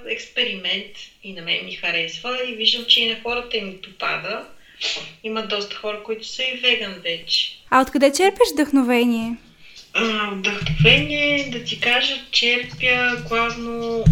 експеримент 0.09 0.91
и 1.23 1.33
на 1.33 1.41
мен 1.41 1.65
ми 1.65 1.71
харесва 1.71 2.37
и 2.49 2.55
виждам, 2.55 2.85
че 2.85 3.01
и 3.01 3.09
на 3.09 3.15
хората 3.23 3.57
им 3.57 3.79
допада. 3.83 4.45
Има 5.23 5.41
доста 5.41 5.75
хора, 5.75 6.03
които 6.03 6.27
са 6.27 6.43
и 6.43 6.57
веган 6.57 6.93
вече. 7.03 7.57
А 7.69 7.81
откъде 7.81 8.13
черпиш 8.13 8.47
вдъхновение? 8.53 9.35
А, 9.93 10.29
вдъхновение, 10.31 11.49
да 11.49 11.63
ти 11.63 11.79
кажа, 11.79 12.15
черпя 12.31 13.23
главно 13.27 14.03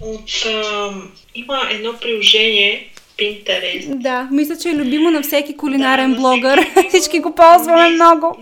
от... 0.00 0.30
А, 0.46 0.90
има 1.34 1.68
едно 1.70 1.98
приложение, 2.00 2.90
Pinterest. 3.20 3.94
Да, 3.94 4.28
мисля, 4.32 4.56
че 4.56 4.68
е 4.68 4.74
любимо 4.74 5.10
на 5.10 5.22
всеки 5.22 5.56
кулинарен 5.56 6.10
да, 6.10 6.16
блогър. 6.16 6.70
Всеки, 6.70 6.88
Всички 7.00 7.20
го 7.20 7.34
ползваме 7.34 7.88
не, 7.88 7.94
много. 7.94 8.38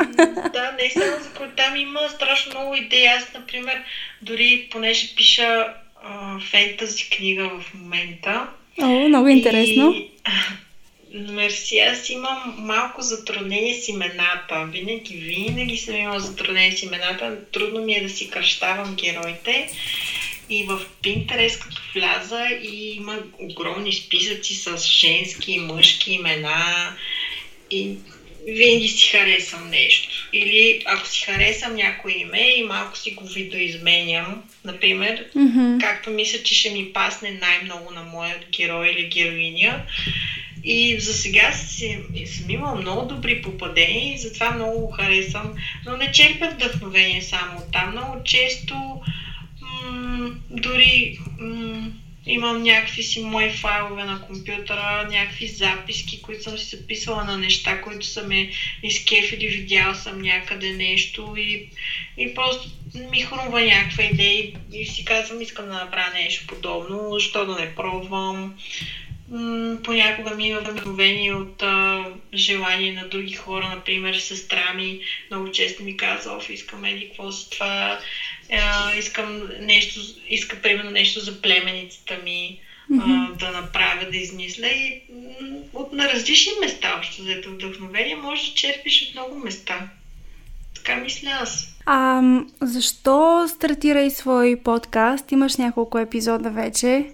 Да, 0.52 0.76
не 0.82 0.90
само 0.90 1.22
за 1.22 1.28
там 1.56 1.76
има 1.76 2.00
страшно 2.08 2.52
много 2.52 2.74
идеи. 2.74 3.06
Аз, 3.06 3.32
например, 3.34 3.82
дори 4.22 4.68
понеже 4.70 5.14
пиша 5.16 5.66
а, 6.04 6.38
фентази 6.50 7.10
книга 7.10 7.48
в 7.48 7.74
момента. 7.74 8.46
О, 8.82 9.08
много 9.08 9.28
интересно. 9.28 9.94
И, 9.94 10.10
Мерси, 11.32 11.78
аз 11.78 12.10
имам 12.10 12.54
малко 12.58 13.02
затруднение 13.02 13.74
с 13.74 13.88
имената. 13.88 14.68
Винаги, 14.72 15.16
винаги 15.16 15.76
съм 15.76 15.96
имала 15.96 16.20
затруднение 16.20 16.72
с 16.72 16.82
имената. 16.82 17.36
Трудно 17.52 17.80
ми 17.80 17.94
е 17.94 18.02
да 18.02 18.08
си 18.08 18.30
кръщавам 18.30 18.94
героите. 18.94 19.68
И 20.50 20.64
в 20.64 20.80
Pinterest, 21.02 21.58
като 21.58 21.82
вляза, 21.94 22.48
и 22.62 22.94
има 22.96 23.18
огромни 23.38 23.92
списъци 23.92 24.54
с 24.54 24.78
женски 24.78 25.52
и 25.52 25.58
мъжки 25.58 26.12
имена. 26.12 26.96
И 27.70 27.96
винаги 28.46 28.88
си 28.88 29.08
харесам 29.08 29.70
нещо. 29.70 30.08
Или 30.32 30.82
ако 30.84 31.06
си 31.06 31.24
харесам 31.24 31.74
някое 31.74 32.12
име 32.12 32.56
и 32.56 32.62
малко 32.62 32.98
си 32.98 33.10
го 33.10 33.26
видоизменям, 33.26 34.42
например, 34.64 35.24
mm-hmm. 35.36 35.80
както 35.80 36.10
мисля, 36.10 36.42
че 36.42 36.54
ще 36.54 36.70
ми 36.70 36.92
пасне 36.92 37.30
най-много 37.30 37.90
на 37.90 38.02
моят 38.02 38.46
герой 38.50 38.88
или 38.88 39.08
героиня. 39.08 39.82
И 40.64 41.00
за 41.00 41.14
сега 41.14 41.52
си, 41.52 41.98
съм 42.26 42.50
имала 42.50 42.74
много 42.74 43.06
добри 43.06 43.42
попадения 43.42 44.14
и 44.14 44.18
затова 44.18 44.50
много 44.50 44.80
го 44.80 44.90
харесвам. 44.90 45.54
Но 45.86 45.96
не 45.96 46.12
черпя 46.12 46.50
вдъхновение 46.50 47.22
само 47.22 47.58
от 47.58 47.72
там. 47.72 47.90
Много 47.90 48.24
често 48.24 49.00
дори 50.50 51.12
м- 51.38 51.90
имам 52.26 52.62
някакви 52.62 53.02
си 53.02 53.20
мои 53.20 53.50
файлове 53.50 54.04
на 54.04 54.20
компютъра, 54.20 55.04
някакви 55.04 55.46
записки, 55.46 56.20
които 56.20 56.42
съм 56.42 56.58
си 56.58 56.76
записала 56.76 57.24
на 57.24 57.36
неща, 57.36 57.80
които 57.80 58.06
са 58.06 58.22
ме 58.22 58.46
изкефили, 58.82 59.48
видял 59.48 59.94
съм 59.94 60.18
някъде 60.18 60.72
нещо 60.72 61.34
и, 61.36 61.62
и 62.16 62.34
просто 62.34 62.68
ми 62.94 63.20
хрумва 63.20 63.62
някаква 63.62 64.04
идея 64.04 64.44
и 64.72 64.86
си 64.86 65.04
казвам, 65.04 65.40
искам 65.40 65.68
да 65.68 65.74
направя 65.74 66.10
нещо 66.10 66.44
подобно, 66.46 67.10
защо 67.12 67.44
да 67.44 67.56
не 67.56 67.66
пробвам 67.66 68.50
понякога 69.84 70.34
ми 70.34 70.48
има 70.48 70.60
вдъхновение 70.60 71.34
от 71.34 71.62
а, 71.62 72.04
желание 72.34 72.92
на 72.92 73.08
други 73.08 73.34
хора, 73.34 73.68
например 73.74 74.14
сестра 74.14 74.72
ми 74.74 75.00
много 75.30 75.50
често 75.50 75.82
ми 75.82 75.96
казва, 75.96 76.36
оф, 76.36 76.50
искам 76.50 76.84
еди 76.84 77.08
какво 77.08 77.32
с 77.32 77.50
това, 77.50 77.98
а, 78.52 78.94
искам 78.94 79.42
нещо, 79.60 80.00
иска 80.28 80.56
примерно 80.56 80.90
нещо 80.90 81.20
за 81.20 81.42
племеницата 81.42 82.18
ми 82.24 82.60
mm-hmm. 82.90 83.28
а, 83.32 83.36
да 83.36 83.50
направя, 83.50 84.10
да 84.10 84.16
измисля 84.16 84.68
и 84.68 85.02
от 85.72 85.92
на 85.92 86.12
различни 86.12 86.52
места, 86.60 86.94
общо 86.98 87.22
взето 87.22 87.50
вдъхновение, 87.50 88.16
може 88.16 88.48
да 88.48 88.54
черпиш 88.54 89.08
от 89.08 89.14
много 89.14 89.38
места. 89.38 89.88
Така 90.74 90.96
мисля 90.96 91.30
аз. 91.42 91.74
А 91.86 92.22
защо 92.60 93.48
стартира 93.48 94.02
и 94.02 94.10
свой 94.10 94.56
подкаст? 94.64 95.32
Имаш 95.32 95.56
няколко 95.56 95.98
епизода 95.98 96.50
вече. 96.50 97.06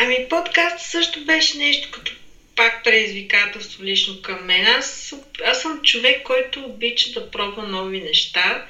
Ами 0.00 0.28
подкаст 0.28 0.78
също 0.78 1.24
беше 1.24 1.56
нещо 1.56 1.88
като 1.90 2.12
пак 2.56 2.84
предизвикателство 2.84 3.84
лично 3.84 4.16
към 4.22 4.44
мен. 4.44 4.64
Аз, 4.66 5.14
аз 5.44 5.58
съм 5.58 5.78
човек, 5.82 6.22
който 6.22 6.64
обича 6.64 7.10
да 7.10 7.30
пробва 7.30 7.64
нови 7.64 8.00
неща, 8.00 8.60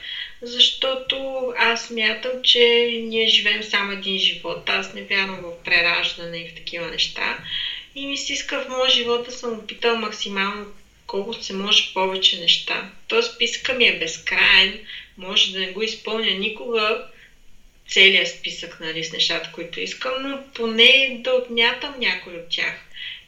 защото 0.43 1.47
аз 1.57 1.91
мятам, 1.91 2.43
че 2.43 2.59
ние 3.01 3.27
живеем 3.27 3.63
само 3.63 3.93
един 3.93 4.19
живот. 4.19 4.69
Аз 4.69 4.93
не 4.93 5.03
вярвам 5.03 5.41
в 5.41 5.53
прераждане 5.65 6.41
и 6.41 6.47
в 6.47 6.55
такива 6.55 6.91
неща. 6.91 7.37
И 7.95 8.07
ми 8.07 8.17
се 8.17 8.33
иска 8.33 8.61
в 8.61 8.69
моя 8.69 8.91
живот 8.91 9.23
да 9.23 9.33
съм 9.33 9.57
опитал 9.57 9.97
максимално 9.97 10.67
колкото 11.07 11.45
се 11.45 11.53
може 11.53 11.93
повече 11.95 12.37
неща. 12.37 12.85
Тоест 13.09 13.35
списъка 13.35 13.73
ми 13.75 13.87
е 13.87 13.99
безкрайен, 13.99 14.79
може 15.17 15.53
да 15.53 15.59
не 15.59 15.69
го 15.69 15.83
изпълня 15.83 16.33
никога, 16.33 16.99
целият 17.89 18.29
списък 18.29 18.79
нали, 18.81 19.05
с 19.05 19.13
нещата, 19.13 19.51
които 19.53 19.81
искам, 19.81 20.13
но 20.23 20.39
поне 20.55 21.21
да 21.25 21.33
отмятам 21.33 21.95
някой 21.99 22.33
от 22.33 22.49
тях. 22.51 22.75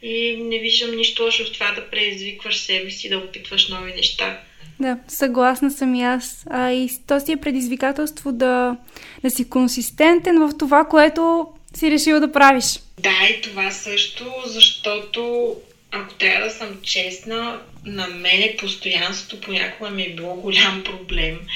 И 0.03 0.37
не 0.37 0.59
виждам 0.59 0.97
нищо 0.97 1.23
лошо 1.23 1.45
в 1.45 1.53
това 1.53 1.73
да 1.73 1.91
предизвикваш 1.91 2.59
себе 2.59 2.91
си, 2.91 3.09
да 3.09 3.19
опитваш 3.19 3.69
нови 3.69 3.93
неща. 3.93 4.41
Да, 4.81 4.99
съгласна 5.09 5.71
съм 5.71 5.95
и 5.95 6.03
аз. 6.03 6.45
А, 6.51 6.71
и 6.71 6.91
то 7.07 7.21
си 7.21 7.33
е 7.33 7.37
предизвикателство 7.37 8.33
да, 8.33 8.77
да 9.23 9.31
си 9.31 9.49
консистентен 9.49 10.39
в 10.39 10.59
това, 10.59 10.85
което 10.85 11.47
си 11.75 11.91
решил 11.91 12.21
да 12.21 12.33
правиш. 12.33 12.65
Да, 12.99 13.29
и 13.31 13.41
това 13.41 13.71
също, 13.71 14.25
защото 14.47 15.55
ако 15.91 16.15
трябва 16.15 16.45
да 16.45 16.51
съм 16.51 16.77
честна, 16.83 17.61
на 17.85 18.07
мене 18.07 18.57
постоянството 18.57 19.41
понякога 19.41 19.91
ми 19.91 20.05
е 20.05 20.09
било 20.09 20.35
голям 20.35 20.83
проблем 20.85 21.47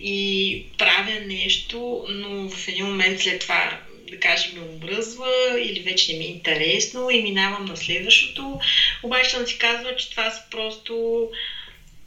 и 0.00 0.62
правя 0.78 1.18
нещо, 1.18 2.04
но 2.08 2.48
в 2.48 2.68
един 2.68 2.86
момент 2.86 3.18
след 3.18 3.38
това 3.38 3.78
да 4.10 4.16
кажем, 4.16 4.52
ме 4.54 4.60
обръзва 4.60 5.56
или 5.60 5.80
вече 5.80 6.12
не 6.12 6.18
ми 6.18 6.24
е 6.24 6.28
интересно 6.28 7.10
и 7.10 7.20
минавам 7.20 7.64
на 7.64 7.76
следващото. 7.76 8.58
Обаче 9.02 9.30
съм 9.30 9.46
си 9.46 9.58
казва, 9.58 9.94
че 9.94 10.10
това 10.10 10.30
са 10.30 10.42
просто 10.50 11.26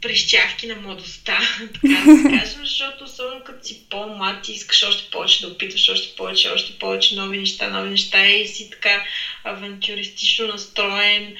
прищявки 0.02 0.68
на 0.68 0.76
младостта, 0.76 1.40
така 1.74 2.04
да 2.06 2.38
кажем, 2.38 2.60
защото 2.60 3.04
особено 3.04 3.44
като 3.44 3.68
си 3.68 3.82
по-млад 3.90 4.42
ти 4.42 4.52
искаш 4.52 4.84
още 4.84 5.10
повече 5.12 5.42
да 5.42 5.48
опитваш, 5.48 5.90
още 5.90 6.16
повече, 6.16 6.50
още 6.50 6.74
повече 6.80 7.16
нови 7.16 7.38
неща, 7.38 7.70
нови 7.70 7.90
неща 7.90 8.28
и 8.28 8.48
си 8.48 8.70
така 8.70 9.04
авантюристично 9.44 10.48
настроен, 10.48 11.34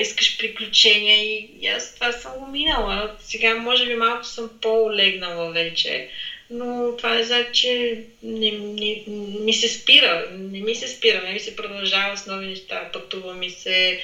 искаш 0.00 0.38
приключения 0.38 1.22
и, 1.22 1.48
и 1.60 1.66
аз 1.66 1.94
това 1.94 2.12
съм 2.12 2.32
го 2.32 2.46
минала. 2.46 3.10
Сега 3.18 3.54
може 3.54 3.86
би 3.86 3.94
малко 3.94 4.24
съм 4.26 4.50
по-легнала 4.60 5.52
вече, 5.52 6.06
но 6.50 6.94
това 6.96 7.14
не 7.14 7.22
значи, 7.22 7.50
че 7.52 8.00
не, 8.22 8.50
не, 8.50 9.02
ми 9.44 9.52
се 9.52 9.68
спира, 9.68 10.26
не 10.30 10.60
ми 10.60 10.74
се 10.74 10.88
спира, 10.88 11.22
не 11.22 11.32
ми 11.32 11.40
се 11.40 11.56
продължава 11.56 12.16
с 12.16 12.26
нови 12.26 12.46
неща, 12.46 12.88
пътува 12.92 13.34
ми 13.34 13.50
се, 13.50 13.98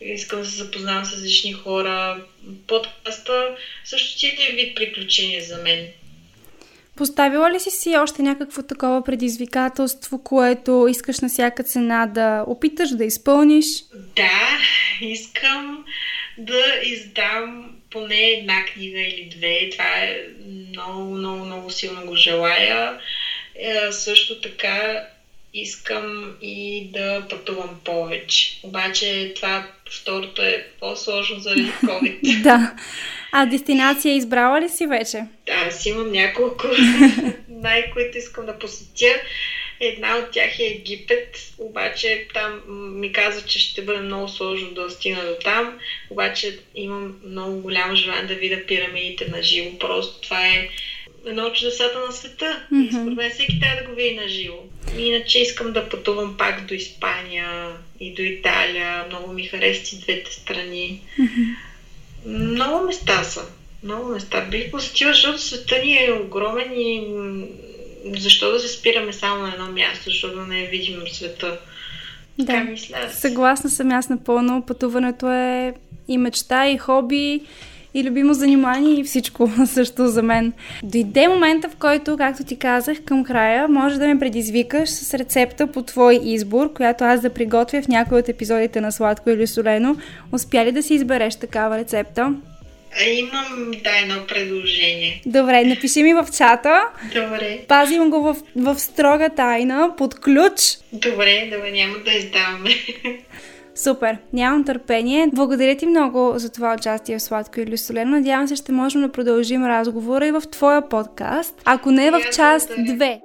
искам 0.00 0.40
да 0.40 0.46
се 0.46 0.56
запознавам 0.56 1.04
с 1.04 1.12
различни 1.12 1.52
хора. 1.52 2.24
Подкаста 2.66 3.56
също 3.84 4.18
си 4.18 4.26
е 4.26 4.52
вид 4.52 4.76
приключение 4.76 5.40
за 5.40 5.56
мен. 5.56 5.88
Поставила 6.96 7.50
ли 7.50 7.60
си 7.60 7.70
си 7.70 7.96
още 7.96 8.22
някакво 8.22 8.62
такова 8.62 9.04
предизвикателство, 9.04 10.24
което 10.24 10.86
искаш 10.90 11.20
на 11.20 11.28
всяка 11.28 11.62
цена 11.62 12.06
да 12.06 12.44
опиташ 12.46 12.90
да 12.90 13.04
изпълниш? 13.04 13.64
Да, 14.16 14.58
искам 15.00 15.84
да 16.38 16.64
издам 16.84 17.70
поне 17.90 18.20
една 18.20 18.64
книга 18.64 19.00
или 19.00 19.32
две. 19.36 19.70
Това 19.70 19.84
е 19.84 20.18
много, 20.68 21.14
много, 21.14 21.44
много 21.44 21.70
силно 21.70 22.06
го 22.06 22.16
желая. 22.16 22.98
Е, 23.54 23.92
също 23.92 24.40
така 24.40 25.06
искам 25.54 26.36
и 26.42 26.88
да 26.92 27.26
пътувам 27.30 27.80
повече. 27.84 28.60
Обаче 28.62 29.32
това 29.36 29.66
второто 29.90 30.42
е 30.42 30.66
по-сложно 30.80 31.40
заради 31.40 31.72
COVID. 31.82 32.42
да. 32.42 32.74
А 33.32 33.46
дестинация 33.46 34.14
избрала 34.14 34.60
ли 34.60 34.68
си 34.68 34.86
вече? 34.86 35.24
Да, 35.46 35.52
аз 35.52 35.86
имам 35.86 36.12
няколко 36.12 36.66
най- 37.48 37.90
които 37.90 38.18
искам 38.18 38.46
да 38.46 38.58
посетя. 38.58 39.20
Една 39.80 40.16
от 40.16 40.30
тях 40.30 40.58
е 40.58 40.64
Египет, 40.64 41.52
обаче 41.58 42.26
там 42.34 42.60
ми 43.00 43.12
казва, 43.12 43.46
че 43.46 43.58
ще 43.58 43.82
бъде 43.82 44.00
много 44.00 44.28
сложно 44.28 44.70
да 44.70 44.90
стигна 44.90 45.24
до 45.24 45.34
там, 45.44 45.78
обаче 46.10 46.58
имам 46.74 47.16
много 47.24 47.60
голямо 47.60 47.96
желание 47.96 48.26
да 48.26 48.34
видя 48.34 48.66
пирамидите 48.66 49.30
на 49.30 49.42
живо. 49.42 49.78
Просто 49.78 50.20
това 50.20 50.46
е 50.46 50.68
едно 51.26 51.46
от 51.46 51.54
чудесата 51.54 51.98
на 52.06 52.12
света. 52.12 52.66
Mm-hmm. 52.72 52.88
И 52.88 52.92
според 52.92 53.16
мен 53.16 53.30
всеки 53.30 53.60
трябва 53.60 53.82
да 53.82 53.88
го 53.88 53.94
види 53.96 54.14
на 54.14 54.28
живо. 54.28 54.56
Иначе 54.98 55.38
искам 55.38 55.72
да 55.72 55.88
пътувам 55.88 56.36
пак 56.36 56.66
до 56.66 56.74
Испания 56.74 57.72
и 58.00 58.14
до 58.14 58.22
Италия. 58.22 59.04
Много 59.08 59.32
ми 59.32 59.44
харесват 59.44 59.92
и 59.92 60.00
двете 60.00 60.34
страни. 60.34 61.02
Mm-hmm. 61.18 61.56
Много 62.26 62.86
места 62.86 63.24
са. 63.24 63.44
Много 63.82 64.08
места. 64.08 64.46
Бих 64.50 64.70
посетила, 64.70 65.12
защото 65.12 65.38
света 65.38 65.82
ни 65.84 66.04
е 66.04 66.12
огромен 66.12 66.72
и 66.72 67.06
защо 68.18 68.52
да 68.52 68.60
се 68.60 68.68
спираме 68.68 69.12
само 69.12 69.42
на 69.42 69.52
едно 69.52 69.72
място, 69.72 70.04
защото 70.04 70.36
да 70.36 70.46
не 70.46 70.66
видим 70.66 71.02
света. 71.12 71.58
Да, 72.38 72.46
така 72.46 72.64
мисля. 72.64 73.10
съгласна 73.12 73.70
съм 73.70 73.90
аз 73.90 74.08
напълно. 74.08 74.66
Пътуването 74.66 75.32
е 75.32 75.74
и 76.08 76.18
мечта, 76.18 76.68
и 76.68 76.78
хоби, 76.78 77.40
и 77.94 78.04
любимо 78.04 78.34
занимание 78.34 79.00
и 79.00 79.04
всичко 79.04 79.50
също 79.66 80.08
за 80.08 80.22
мен. 80.22 80.52
Дойде 80.82 81.28
момента, 81.28 81.68
в 81.68 81.76
който, 81.76 82.16
както 82.16 82.44
ти 82.44 82.56
казах, 82.56 83.04
към 83.04 83.24
края 83.24 83.68
може 83.68 83.98
да 83.98 84.06
ме 84.06 84.18
предизвикаш 84.18 84.90
с 84.90 85.14
рецепта 85.14 85.66
по 85.66 85.82
твой 85.82 86.20
избор, 86.24 86.72
която 86.72 87.04
аз 87.04 87.20
да 87.20 87.30
приготвя 87.30 87.82
в 87.82 87.88
някои 87.88 88.18
от 88.18 88.28
епизодите 88.28 88.80
на 88.80 88.92
Сладко 88.92 89.30
или 89.30 89.46
Солено. 89.46 89.96
Успя 90.32 90.64
ли 90.64 90.72
да 90.72 90.82
си 90.82 90.94
избереш 90.94 91.36
такава 91.36 91.78
рецепта? 91.78 92.34
А 93.00 93.04
имам, 93.04 93.70
да, 93.84 93.90
едно 94.02 94.26
предложение. 94.26 95.22
Добре, 95.26 95.64
напиши 95.64 96.02
ми 96.02 96.14
в 96.14 96.26
чата. 96.36 96.82
Добре. 97.14 97.58
Пазим 97.68 98.10
го 98.10 98.22
в, 98.22 98.36
в 98.56 98.78
строга 98.78 99.28
тайна, 99.28 99.94
под 99.98 100.20
ключ. 100.20 100.52
Добре, 100.92 101.50
добре, 101.52 101.70
няма 101.70 101.94
да 102.04 102.10
издаваме. 102.10 102.70
Супер, 103.82 104.18
нямам 104.32 104.64
търпение. 104.64 105.30
Благодаря 105.32 105.76
ти 105.76 105.86
много 105.86 106.32
за 106.36 106.50
това 106.50 106.74
участие 106.78 107.18
в 107.18 107.22
Сладко 107.22 107.60
или 107.60 107.78
Солено. 107.78 108.10
Надявам 108.10 108.48
се, 108.48 108.56
ще 108.56 108.72
можем 108.72 109.00
да 109.00 109.12
продължим 109.12 109.64
разговора 109.64 110.26
и 110.26 110.32
в 110.32 110.42
твоя 110.50 110.88
подкаст, 110.88 111.62
ако 111.64 111.90
не 111.90 112.10
в 112.10 112.20
част 112.32 112.70
2. 112.70 113.20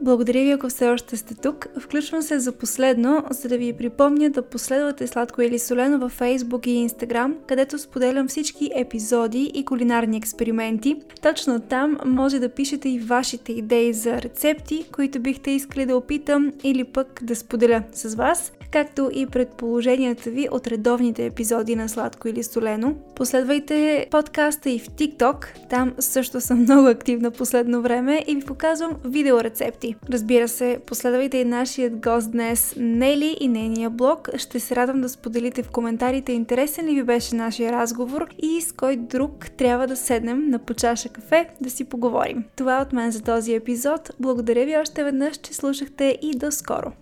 Благодаря 0.00 0.42
ви, 0.42 0.50
ако 0.50 0.68
все 0.68 0.88
още 0.88 1.16
сте 1.16 1.34
тук. 1.34 1.66
Включвам 1.80 2.22
се 2.22 2.38
за 2.38 2.52
последно, 2.52 3.24
за 3.30 3.48
да 3.48 3.58
ви 3.58 3.72
припомня 3.72 4.30
да 4.30 4.42
последвате 4.42 5.06
Сладко 5.06 5.42
или 5.42 5.58
Солено 5.58 5.98
във 5.98 6.18
Facebook 6.18 6.66
и 6.66 6.88
Instagram, 6.88 7.34
където 7.46 7.78
споделям 7.78 8.28
всички 8.28 8.70
епизоди 8.74 9.50
и 9.54 9.64
кулинарни 9.64 10.16
експерименти. 10.16 10.96
Точно 11.22 11.60
там 11.60 11.98
може 12.06 12.38
да 12.38 12.48
пишете 12.48 12.88
и 12.88 12.98
вашите 12.98 13.52
идеи 13.52 13.92
за 13.92 14.22
рецепти, 14.22 14.84
които 14.92 15.20
бихте 15.20 15.50
искали 15.50 15.86
да 15.86 15.96
опитам 15.96 16.52
или 16.62 16.84
пък 16.84 17.20
да 17.22 17.36
споделя 17.36 17.82
с 17.92 18.14
вас 18.14 18.52
както 18.70 19.10
и 19.12 19.26
предположенията 19.26 20.30
ви 20.30 20.48
от 20.50 20.66
редовните 20.66 21.26
епизоди 21.26 21.76
на 21.76 21.88
Сладко 21.88 22.28
или 22.28 22.42
Солено. 22.42 22.94
Последвайте 23.16 24.06
подкаста 24.10 24.70
и 24.70 24.78
в 24.78 24.88
TikTok, 24.88 25.46
там 25.70 25.92
също 25.98 26.40
съм 26.40 26.58
много 26.62 26.88
активна 26.88 27.30
последно 27.30 27.82
време 27.82 28.24
и 28.26 28.34
ви 28.34 28.40
показвам 28.40 28.92
видеорецепти. 29.04 29.94
Разбира 30.10 30.48
се, 30.48 30.78
последвайте 30.86 31.38
и 31.38 31.44
нашият 31.44 32.00
гост 32.00 32.30
днес 32.30 32.74
Нели 32.76 33.36
и 33.40 33.48
нейния 33.48 33.90
блог. 33.90 34.28
Ще 34.36 34.60
се 34.60 34.76
радвам 34.76 35.00
да 35.00 35.08
споделите 35.08 35.62
в 35.62 35.70
коментарите 35.70 36.32
интересен 36.32 36.86
ли 36.86 36.94
ви 36.94 37.02
беше 37.02 37.34
нашия 37.34 37.72
разговор 37.72 38.26
и 38.42 38.60
с 38.60 38.72
кой 38.72 38.96
друг 38.96 39.50
трябва 39.56 39.86
да 39.86 39.96
седнем 39.96 40.50
на 40.50 40.58
почаша 40.58 41.08
кафе 41.08 41.48
да 41.60 41.70
си 41.70 41.84
поговорим. 41.84 42.44
Това 42.56 42.78
е 42.78 42.82
от 42.82 42.92
мен 42.92 43.10
за 43.10 43.22
този 43.22 43.54
епизод. 43.54 44.10
Благодаря 44.20 44.64
ви 44.64 44.76
още 44.76 45.04
веднъж, 45.04 45.36
че 45.36 45.54
слушахте 45.54 46.18
и 46.22 46.38
до 46.38 46.50
скоро! 46.50 46.92